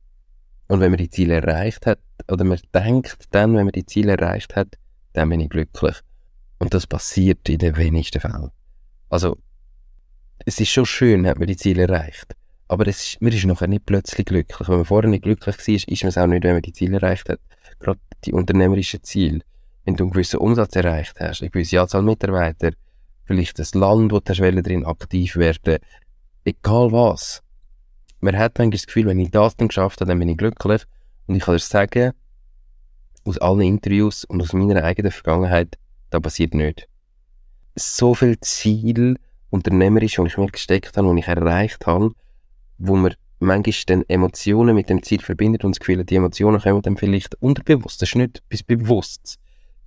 und 0.68 0.80
wenn 0.80 0.90
man 0.90 0.98
die 0.98 1.10
Ziele 1.10 1.34
erreicht 1.34 1.86
hat, 1.86 1.98
oder 2.30 2.44
man 2.44 2.58
denkt 2.74 3.26
dann, 3.32 3.54
wenn 3.54 3.64
man 3.64 3.72
die 3.72 3.84
Ziele 3.84 4.12
erreicht 4.12 4.56
hat, 4.56 4.78
dann 5.12 5.28
bin 5.28 5.40
ich 5.40 5.50
glücklich. 5.50 5.96
Und 6.58 6.72
das 6.72 6.86
passiert 6.86 7.48
in 7.48 7.58
den 7.58 7.76
wenigsten 7.76 8.20
Fällen. 8.20 8.50
Also, 9.10 9.36
es 10.46 10.58
ist 10.58 10.70
schon 10.70 10.86
schön, 10.86 11.26
hat 11.26 11.38
man 11.38 11.48
die 11.48 11.56
Ziele 11.56 11.82
erreicht. 11.82 12.34
Aber 12.68 12.86
es 12.86 13.08
ist, 13.08 13.22
man 13.22 13.32
ist 13.32 13.44
nachher 13.44 13.68
nicht 13.68 13.84
plötzlich 13.84 14.26
glücklich. 14.26 14.68
Wenn 14.68 14.76
man 14.76 14.84
vorher 14.84 15.10
nicht 15.10 15.24
glücklich 15.24 15.56
war, 15.56 15.74
ist 15.74 16.02
man 16.02 16.08
es 16.08 16.18
auch 16.18 16.26
nicht, 16.26 16.44
wenn 16.44 16.54
man 16.54 16.62
die 16.62 16.72
Ziele 16.72 16.96
erreicht 16.96 17.28
hat. 17.28 17.40
Gerade 17.78 18.00
die 18.24 18.32
unternehmerischen 18.32 19.02
Ziele. 19.02 19.40
Wenn 19.84 19.96
du 19.96 20.04
einen 20.04 20.12
gewissen 20.12 20.38
Umsatz 20.38 20.74
erreicht 20.76 21.20
hast, 21.20 21.42
eine 21.42 21.50
gewisse 21.50 21.80
Anzahl 21.80 22.02
Mitarbeiter, 22.02 22.72
vielleicht 23.24 23.58
das 23.58 23.74
Land, 23.74 24.12
wo 24.12 24.20
du 24.20 24.62
drin 24.62 24.84
aktiv 24.84 25.36
werden 25.36 25.78
egal 26.44 26.92
was. 26.92 27.42
Man 28.20 28.36
hat 28.38 28.58
manchmal 28.58 28.70
das 28.70 28.86
Gefühl, 28.86 29.06
wenn 29.06 29.18
ich 29.18 29.30
das 29.30 29.56
dann 29.56 29.68
geschafft 29.68 30.00
habe, 30.00 30.08
dann 30.08 30.18
bin 30.18 30.28
ich 30.28 30.38
glücklich. 30.38 30.82
Und 31.26 31.36
ich 31.36 31.42
kann 31.42 31.54
dir 31.54 31.60
sagen, 31.60 32.12
aus 33.24 33.38
allen 33.38 33.62
Interviews 33.62 34.24
und 34.24 34.42
aus 34.42 34.52
meiner 34.52 34.84
eigenen 34.84 35.12
Vergangenheit, 35.12 35.78
das 36.10 36.20
passiert 36.20 36.54
nicht. 36.54 36.88
So 37.74 38.14
viel 38.14 38.38
Ziel 38.40 39.18
unternehmerisch, 39.50 40.16
die 40.16 40.26
ich 40.26 40.36
mir 40.36 40.46
gesteckt 40.46 40.96
habe, 40.96 41.12
die 41.12 41.20
ich 41.20 41.28
erreicht 41.28 41.86
habe, 41.86 42.12
wo 42.78 42.96
mir 42.96 43.14
manchmal 43.40 43.74
dann 43.86 44.04
Emotionen 44.08 44.74
mit 44.74 44.90
dem 44.90 45.02
Ziel 45.02 45.20
verbindet 45.20 45.64
und 45.64 45.74
das 45.74 45.80
Gefühl, 45.80 46.04
die 46.04 46.16
Emotionen 46.16 46.60
kommen 46.60 46.82
dann 46.82 46.96
vielleicht 46.96 47.40
unterbewusst. 47.40 48.00
Das 48.02 48.10
ist 48.10 48.16
nicht 48.16 48.42
bis 48.48 48.62
bewusst, 48.62 49.38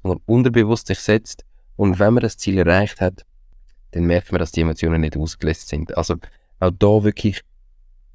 sondern 0.07 0.23
unterbewusst 0.25 0.87
sich 0.87 0.99
setzt. 0.99 1.43
Und 1.75 1.99
wenn 1.99 2.13
man 2.13 2.23
das 2.23 2.37
Ziel 2.37 2.57
erreicht 2.57 3.01
hat, 3.01 3.25
dann 3.91 4.03
merkt 4.05 4.31
man, 4.31 4.39
dass 4.39 4.51
die 4.51 4.61
Emotionen 4.61 5.01
nicht 5.01 5.17
ausgelöst 5.17 5.67
sind. 5.67 5.95
Also 5.97 6.15
auch 6.59 6.71
da 6.71 7.03
wirklich 7.03 7.41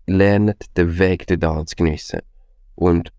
lernen, 0.07 0.55
den 0.76 0.98
Weg 0.98 1.26
dort 1.26 1.68
zu 1.68 1.76
geniessen. 1.76 2.20
Und 2.74 3.12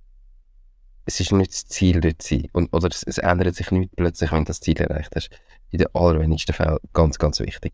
es 1.05 1.19
ist 1.19 1.31
nicht 1.31 1.51
das 1.51 1.65
Ziel 1.65 2.01
dort 2.01 2.21
zu 2.21 2.35
sein. 2.35 2.49
Und, 2.53 2.73
oder 2.73 2.87
es, 2.87 3.03
es 3.03 3.17
ändert 3.17 3.55
sich 3.55 3.71
nicht 3.71 3.95
plötzlich, 3.95 4.31
wenn 4.31 4.39
du 4.39 4.45
das 4.45 4.59
Ziel 4.59 4.77
erreicht 4.77 5.15
hast. 5.15 5.29
In 5.69 5.79
den 5.79 5.87
allerwenigsten 5.93 6.53
Fällen 6.53 6.77
ganz, 6.93 7.17
ganz 7.17 7.39
wichtig. 7.39 7.73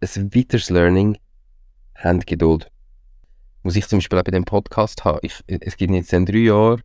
Ein 0.00 0.34
weiteres 0.34 0.70
Learning, 0.70 1.18
habt 1.94 2.26
Geduld. 2.26 2.70
Muss 3.62 3.76
ich 3.76 3.86
zum 3.86 3.98
Beispiel 3.98 4.18
auch 4.18 4.24
bei 4.24 4.30
dem 4.30 4.44
Podcast 4.44 5.04
haben. 5.04 5.20
Ich, 5.22 5.42
es 5.46 5.76
gibt 5.76 5.92
jetzt 5.92 6.12
dann 6.12 6.26
drei 6.26 6.38
Jahre 6.38 6.80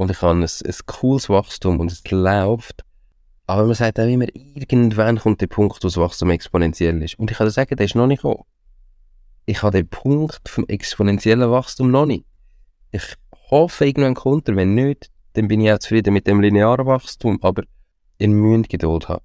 und 0.00 0.10
ich 0.10 0.22
habe 0.22 0.32
ein, 0.32 0.42
ein 0.42 0.74
cooles 0.86 1.28
Wachstum 1.28 1.78
und 1.78 1.92
es 1.92 2.02
läuft. 2.10 2.86
Aber 3.46 3.66
man 3.66 3.74
sagt 3.74 4.00
auch 4.00 4.08
immer, 4.08 4.24
irgendwann 4.32 5.18
kommt 5.18 5.42
der 5.42 5.46
Punkt, 5.46 5.76
wo 5.84 5.88
das 5.88 5.98
Wachstum 5.98 6.30
exponentiell 6.30 7.02
ist. 7.02 7.18
Und 7.18 7.30
ich 7.30 7.36
kann 7.36 7.50
sagen, 7.50 7.76
der 7.76 7.84
ist 7.84 7.94
noch 7.94 8.06
nicht 8.06 8.22
gekommen. 8.22 8.44
Ich 9.44 9.62
habe 9.62 9.76
den 9.76 9.88
Punkt 9.88 10.48
vom 10.48 10.66
exponentiellen 10.68 11.50
Wachstum 11.50 11.90
noch 11.90 12.06
nicht. 12.06 12.24
Ich 12.92 13.14
hoffe, 13.50 13.84
irgendwann 13.84 14.14
kommt 14.14 14.48
er. 14.48 14.56
Wenn 14.56 14.74
nicht, 14.74 15.10
dann 15.34 15.48
bin 15.48 15.60
ich 15.60 15.70
auch 15.70 15.78
zufrieden 15.78 16.14
mit 16.14 16.26
dem 16.26 16.40
linearen 16.40 16.86
Wachstum. 16.86 17.38
Aber 17.42 17.64
ihr 18.16 18.28
müsst 18.28 18.70
Geduld 18.70 19.06
haben. 19.10 19.22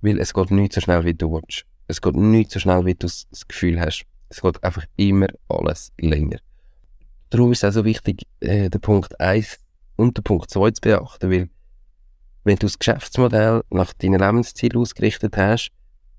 Weil 0.00 0.18
es 0.18 0.34
geht 0.34 0.50
nicht 0.50 0.72
so 0.72 0.80
schnell, 0.80 1.04
wie 1.04 1.14
du 1.14 1.34
willst. 1.34 1.66
Es 1.86 2.00
geht 2.00 2.16
nicht 2.16 2.50
so 2.50 2.58
schnell, 2.58 2.84
wie 2.84 2.94
du 2.94 3.06
das 3.06 3.28
Gefühl 3.46 3.80
hast. 3.80 4.04
Es 4.28 4.42
geht 4.42 4.64
einfach 4.64 4.86
immer 4.96 5.28
alles 5.48 5.92
länger. 6.00 6.38
Darum 7.30 7.52
ist 7.52 7.62
es 7.62 7.70
auch 7.70 7.74
so 7.74 7.84
wichtig, 7.84 8.26
äh, 8.40 8.70
den 8.70 8.80
Punkt 8.80 9.20
1 9.20 9.60
und 9.96 10.16
den 10.16 10.24
Punkt 10.24 10.50
2 10.50 10.70
zu 10.70 10.80
beachten, 10.80 11.30
weil 11.30 11.48
wenn 12.44 12.56
du 12.56 12.66
das 12.66 12.78
Geschäftsmodell 12.78 13.62
nach 13.70 13.92
deinen 13.94 14.20
Lebenszielen 14.20 14.80
ausgerichtet 14.80 15.36
hast, 15.36 15.70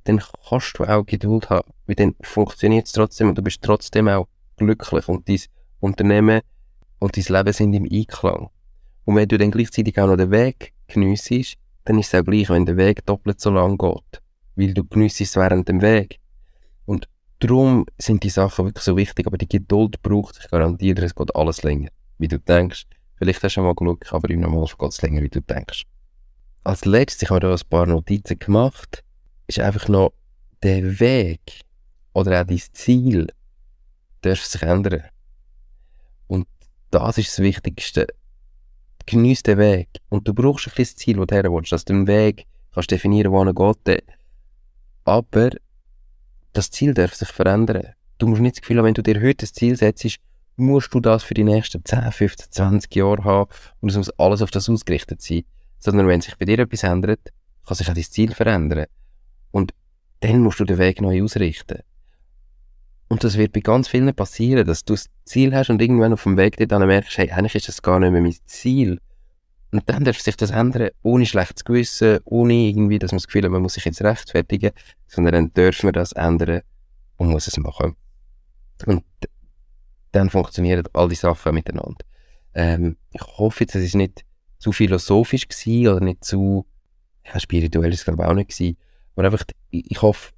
dann 0.04 0.22
kannst 0.50 0.78
du 0.78 0.84
auch 0.84 1.06
Geduld 1.06 1.50
haben, 1.50 1.72
weil 1.86 1.96
dann 1.96 2.16
funktioniert 2.22 2.88
es 2.88 2.94
trotzdem 2.94 3.30
und 3.30 3.38
du 3.38 3.42
bist 3.42 3.62
trotzdem 3.62 4.08
auch 4.08 4.28
glücklich 4.58 5.08
und 5.08 5.28
dein 5.30 5.40
Unternehmen 5.80 6.42
und 7.00 7.16
dein 7.16 7.24
Leben 7.24 7.54
sind 7.54 7.74
im 7.74 7.88
Einklang. 7.92 8.50
Und 9.06 9.16
wenn 9.16 9.28
du 9.28 9.38
dann 9.38 9.52
gleichzeitig 9.52 10.00
auch 10.00 10.08
noch 10.08 10.18
den 10.18 10.32
Weg 10.32 10.74
geniessest, 10.88 11.56
dann 11.86 12.00
ist 12.00 12.13
es 12.13 12.20
auch 12.20 12.26
gleich, 12.26 12.50
wenn 12.50 12.66
der 12.66 12.78
Weg 12.78 13.06
doppelt 13.06 13.40
so 13.40 13.50
lang 13.52 13.78
geht, 13.78 14.22
weil 14.56 14.74
du 14.74 14.84
geniessest 14.84 15.36
während 15.38 15.70
dem 15.70 15.82
Weg. 15.82 16.20
Und 16.86 17.08
darum 17.40 17.86
sind 17.98 18.24
die 18.24 18.30
Sachen 18.30 18.66
wirklich 18.66 18.84
so 18.84 18.98
wichtig, 18.98 19.28
aber 19.28 19.38
die 19.38 19.48
Geduld 19.48 20.02
braucht, 20.02 20.40
ich 20.42 20.50
garantiere 20.50 20.96
dir, 20.96 21.04
es 21.04 21.16
geht 21.16 21.36
alles 21.36 21.63
länger, 21.63 21.90
wie 22.18 22.28
du 22.28 22.40
denkst. 22.40 22.86
Vielleicht 23.17 23.43
hast 23.43 23.56
du 23.58 23.62
mal 23.62 23.73
Glück, 23.73 24.12
aber 24.12 24.30
im 24.30 24.41
Normalfall 24.41 24.77
geht 24.77 24.91
es 24.91 25.01
länger, 25.01 25.21
wie 25.21 25.30
du 25.30 25.41
denkst. 25.41 25.84
Als 26.63 26.86
letztes, 26.86 27.23
ich 27.23 27.30
habe 27.30 27.39
da 27.39 27.51
ein 27.51 27.60
paar 27.69 27.86
Notizen 27.86 28.38
gemacht, 28.38 29.03
ist 29.47 29.60
einfach 29.60 29.88
noch 29.88 30.13
der 30.62 30.99
Weg 30.99 31.62
oder 32.13 32.41
auch 32.41 32.45
dein 32.45 32.62
Ziel 32.73 33.27
darf 34.21 34.43
sich 34.43 34.62
ändern. 34.62 35.03
Und 36.27 36.47
das 36.91 37.17
ist 37.17 37.30
das 37.30 37.39
Wichtigste. 37.39 38.08
Genieß 39.06 39.43
den 39.43 39.58
Weg. 39.58 39.88
Und 40.10 40.27
du 40.27 40.34
brauchst 40.34 40.67
ein 40.67 40.73
das 40.75 40.95
Ziel, 40.95 41.17
wo 41.17 41.25
du 41.25 41.34
her 41.34 41.43
willst, 41.45 41.71
dass 41.71 41.86
du 41.86 41.93
den 41.93 42.08
Weg 42.08 42.45
kannst 42.73 42.91
definieren, 42.91 43.32
wo 43.32 43.43
er 43.43 43.53
geht. 43.53 44.03
Aber 45.06 45.51
das 46.53 46.69
Ziel 46.69 46.93
darf 46.93 47.15
sich 47.15 47.30
verändern. 47.30 47.93
Du 48.17 48.27
musst 48.27 48.41
nicht 48.41 48.58
das 48.58 48.62
Gefühl 48.62 48.80
haben, 48.80 48.86
wenn 48.86 48.93
du 48.93 49.03
dir 49.03 49.21
heute 49.21 49.45
das 49.45 49.53
Ziel 49.53 49.77
setzt, 49.77 50.17
musst 50.58 50.93
du 50.93 51.00
das 51.00 51.24
für 51.24 51.34
die 51.34 51.43
nächsten 51.43 51.86
10, 51.86 52.12
15, 52.12 52.52
20 52.52 52.96
Jahre 52.96 53.24
haben 53.24 53.50
und 53.80 53.89
es 53.89 53.98
muss 53.98 54.10
alles 54.20 54.41
auf 54.41 54.52
das 54.52 54.70
ausgerichtet 54.70 55.22
sein. 55.22 55.43
Sondern 55.80 56.08
wenn 56.08 56.22
sich 56.22 56.36
bei 56.38 56.46
dir 56.46 56.60
etwas 56.60 56.84
ändert, 56.84 57.32
kann 57.65 57.78
sich 57.78 57.89
auch 57.89 57.93
dein 57.93 58.04
Ziel 58.04 58.34
verändern. 58.34 58.88
Und 59.52 59.74
dann 60.22 60.41
musst 60.41 60.60
du 60.60 60.65
den 60.65 60.80
Weg 60.80 61.00
neu 61.02 61.24
ausrichten. 61.24 61.80
Und 63.10 63.24
das 63.24 63.38
wird 63.38 63.54
bei 63.54 63.62
ganz 63.62 63.88
vielen 63.88 64.13
passieren, 64.13 64.65
dass 64.65 64.84
du 64.84 64.93
das 64.93 65.06
Ziel 65.24 65.56
hast 65.56 65.70
und 65.70 65.82
irgendwann 65.82 66.13
auf 66.13 66.24
dem 66.24 66.36
Weg 66.36 66.58
dann 66.67 66.86
merkst, 66.86 67.17
hey, 67.17 67.32
eigentlich 67.32 67.56
ist 67.56 67.67
das 67.67 67.82
gar 67.82 68.00
nicht 68.00 68.12
mehr 68.12 68.22
mein 68.22 68.36
Ziel. 68.46 69.00
Und 69.72 69.84
dann 69.89 70.04
darf 70.04 70.20
sich 70.20 70.36
das 70.36 70.52
ändern, 70.52 70.89
ohne 71.04 71.26
schlechtes 71.26 71.63
Gewissen, 71.63 72.20
ohne 72.26 72.54
irgendwie, 72.54 73.00
dass 73.00 73.12
man 73.12 73.17
das 73.17 73.28
Gefühl 73.28 73.43
hat, 73.43 73.52
man 73.52 73.62
muss 73.62 73.74
sich 73.74 73.86
jetzt 73.86 74.02
rechtfertigen, 74.02 74.72
sondern 75.08 75.34
dann 75.34 75.54
dürfen 75.54 75.88
wir 75.88 75.91
das 75.91 76.13
ändern 76.13 76.62
und 77.17 77.30
muss 77.30 77.48
es 77.48 77.58
machen. 77.58 77.96
Und 78.86 79.04
dann 80.12 80.30
funktionieren 80.30 80.88
all 80.93 81.10
die 81.10 81.15
Sachen 81.15 81.54
miteinander. 81.54 82.04
Ähm, 82.54 82.98
ich 83.12 83.22
hoffe 83.22 83.63
jetzt, 83.63 83.76
es 83.76 83.84
ist 83.84 83.96
nicht 83.96 84.26
zu 84.58 84.72
philosophisch 84.72 85.48
gewesen 85.48 85.88
oder 85.88 86.00
nicht 86.00 86.24
zu 86.24 86.65
ja, 87.26 87.39
spirituell 87.39 87.93
ist 87.93 88.06
glaube 88.06 88.24
ich 88.24 88.30
auch 88.30 88.34
nicht 88.34 88.50
gewesen. 88.50 88.78
Aber 89.15 89.26
einfach, 89.26 89.43
ich 89.72 90.02
hoffe, 90.02 90.32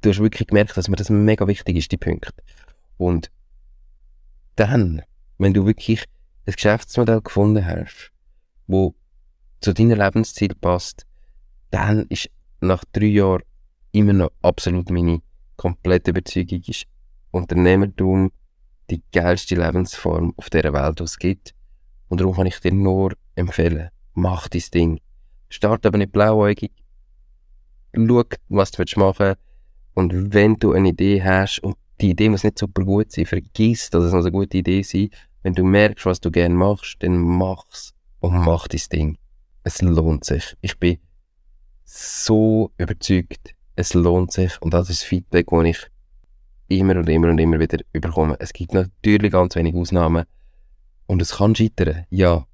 du 0.00 0.10
hast 0.10 0.20
wirklich 0.20 0.48
gemerkt, 0.48 0.76
dass 0.76 0.88
mir 0.88 0.96
das 0.96 1.10
mega 1.10 1.46
wichtig 1.46 1.76
ist, 1.76 1.92
die 1.92 1.96
Punkte. 1.96 2.32
Und 2.96 3.30
dann, 4.56 5.02
wenn 5.38 5.52
du 5.52 5.66
wirklich 5.66 6.04
ein 6.46 6.54
Geschäftsmodell 6.54 7.20
gefunden 7.20 7.64
hast, 7.64 8.12
wo 8.66 8.94
zu 9.60 9.74
deinem 9.74 9.98
Lebensziel 9.98 10.54
passt, 10.54 11.06
dann 11.70 12.06
ist 12.08 12.30
nach 12.60 12.84
drei 12.92 13.06
Jahren 13.06 13.42
immer 13.92 14.12
noch 14.12 14.32
absolut 14.42 14.90
meine 14.90 15.20
komplette 15.56 16.10
Überzeugung 16.10 16.62
ist, 16.66 16.86
Unternehmertum 17.30 18.32
die 18.90 19.02
geilste 19.12 19.56
Lebensform 19.56 20.34
auf 20.36 20.50
dieser 20.50 20.72
Welt, 20.72 21.00
die 21.00 21.04
es 21.04 21.18
gibt. 21.18 21.54
Und 22.08 22.20
darum 22.20 22.34
kann 22.34 22.46
ich 22.46 22.60
dir 22.60 22.72
nur 22.72 23.12
empfehlen, 23.34 23.90
mach 24.14 24.48
dein 24.48 24.62
Ding. 24.72 25.00
Start 25.48 25.86
aber 25.86 25.98
nicht 25.98 26.12
blauäugig. 26.12 26.72
Schau, 27.94 28.24
was 28.48 28.70
du 28.70 28.82
machen 28.96 29.18
willst. 29.18 29.40
Und 29.94 30.34
wenn 30.34 30.56
du 30.56 30.72
eine 30.72 30.90
Idee 30.90 31.22
hast, 31.22 31.60
und 31.60 31.76
die 32.00 32.10
Idee 32.10 32.28
muss 32.28 32.44
nicht 32.44 32.58
super 32.58 32.84
gut 32.84 33.10
sein, 33.10 33.26
vergiss, 33.26 33.90
dass 33.90 34.04
es 34.04 34.14
eine 34.14 34.30
gute 34.30 34.58
Idee 34.58 34.82
sein. 34.82 35.08
Wenn 35.42 35.54
du 35.54 35.64
merkst, 35.64 36.04
was 36.04 36.20
du 36.20 36.30
gerne 36.30 36.54
machst, 36.54 36.96
dann 37.00 37.16
mach's 37.16 37.94
und 38.20 38.34
mach 38.34 38.68
dein 38.68 38.82
Ding. 38.92 39.18
Es 39.62 39.80
lohnt 39.80 40.24
sich. 40.24 40.56
Ich 40.60 40.78
bin 40.78 40.98
so 41.84 42.72
überzeugt, 42.76 43.54
es 43.76 43.94
lohnt 43.94 44.32
sich. 44.32 44.60
Und 44.60 44.74
das 44.74 44.90
ist 44.90 45.02
das 45.02 45.08
Feedback, 45.08 45.46
das 45.50 45.64
ich 45.64 45.86
immer 46.68 46.96
und 46.96 47.08
immer 47.08 47.28
und 47.28 47.38
immer 47.38 47.60
wieder 47.60 47.78
bekomme. 47.92 48.36
Es 48.38 48.52
gibt 48.52 48.74
natürlich 48.74 49.32
ganz 49.32 49.54
wenige 49.54 49.78
Ausnahmen. 49.78 50.24
Und 51.06 51.22
es 51.22 51.36
kann 51.36 51.54
scheitern, 51.54 52.04
ja. 52.10 52.46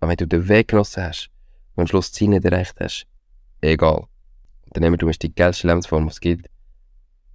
Aber 0.00 0.10
wenn 0.10 0.16
du 0.16 0.26
den 0.26 0.48
Weg 0.48 0.68
genossen 0.68 1.02
hast 1.02 1.30
und 1.74 1.82
am 1.82 1.86
Schluss 1.86 2.10
das 2.10 2.12
Ziel 2.12 2.28
nicht 2.30 2.44
erreicht 2.44 2.74
hast, 2.80 3.06
egal. 3.60 4.06
Dann 4.70 4.82
nehmen 4.82 4.96
du 4.96 5.10
die 5.10 5.34
geilste 5.34 5.66
Lebensform, 5.66 6.06
die 6.06 6.12
es 6.12 6.20
gibt. 6.20 6.48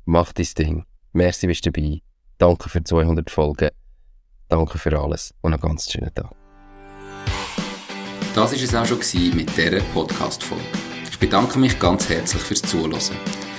Mach 0.05 0.33
dein 0.33 0.47
Ding. 0.57 0.85
Merci, 1.13 1.47
bist 1.47 1.65
du 1.65 1.71
dabei. 1.71 2.01
Danke 2.37 2.69
für 2.69 2.83
200 2.83 3.29
Folgen. 3.29 3.69
Danke 4.47 4.77
für 4.77 4.99
alles 4.99 5.33
und 5.41 5.53
einen 5.53 5.61
ganz 5.61 5.91
schönen 5.91 6.13
Tag. 6.13 6.31
Das 8.33 8.51
war 8.51 8.53
es 8.53 8.75
auch 8.75 8.85
schon 8.85 9.35
mit 9.35 9.55
dieser 9.57 9.81
Podcast-Folge. 9.93 10.63
Ich 11.09 11.19
bedanke 11.19 11.57
mich 11.57 11.79
ganz 11.79 12.07
herzlich 12.09 12.41
fürs 12.43 12.61
Zuhören. 12.61 13.46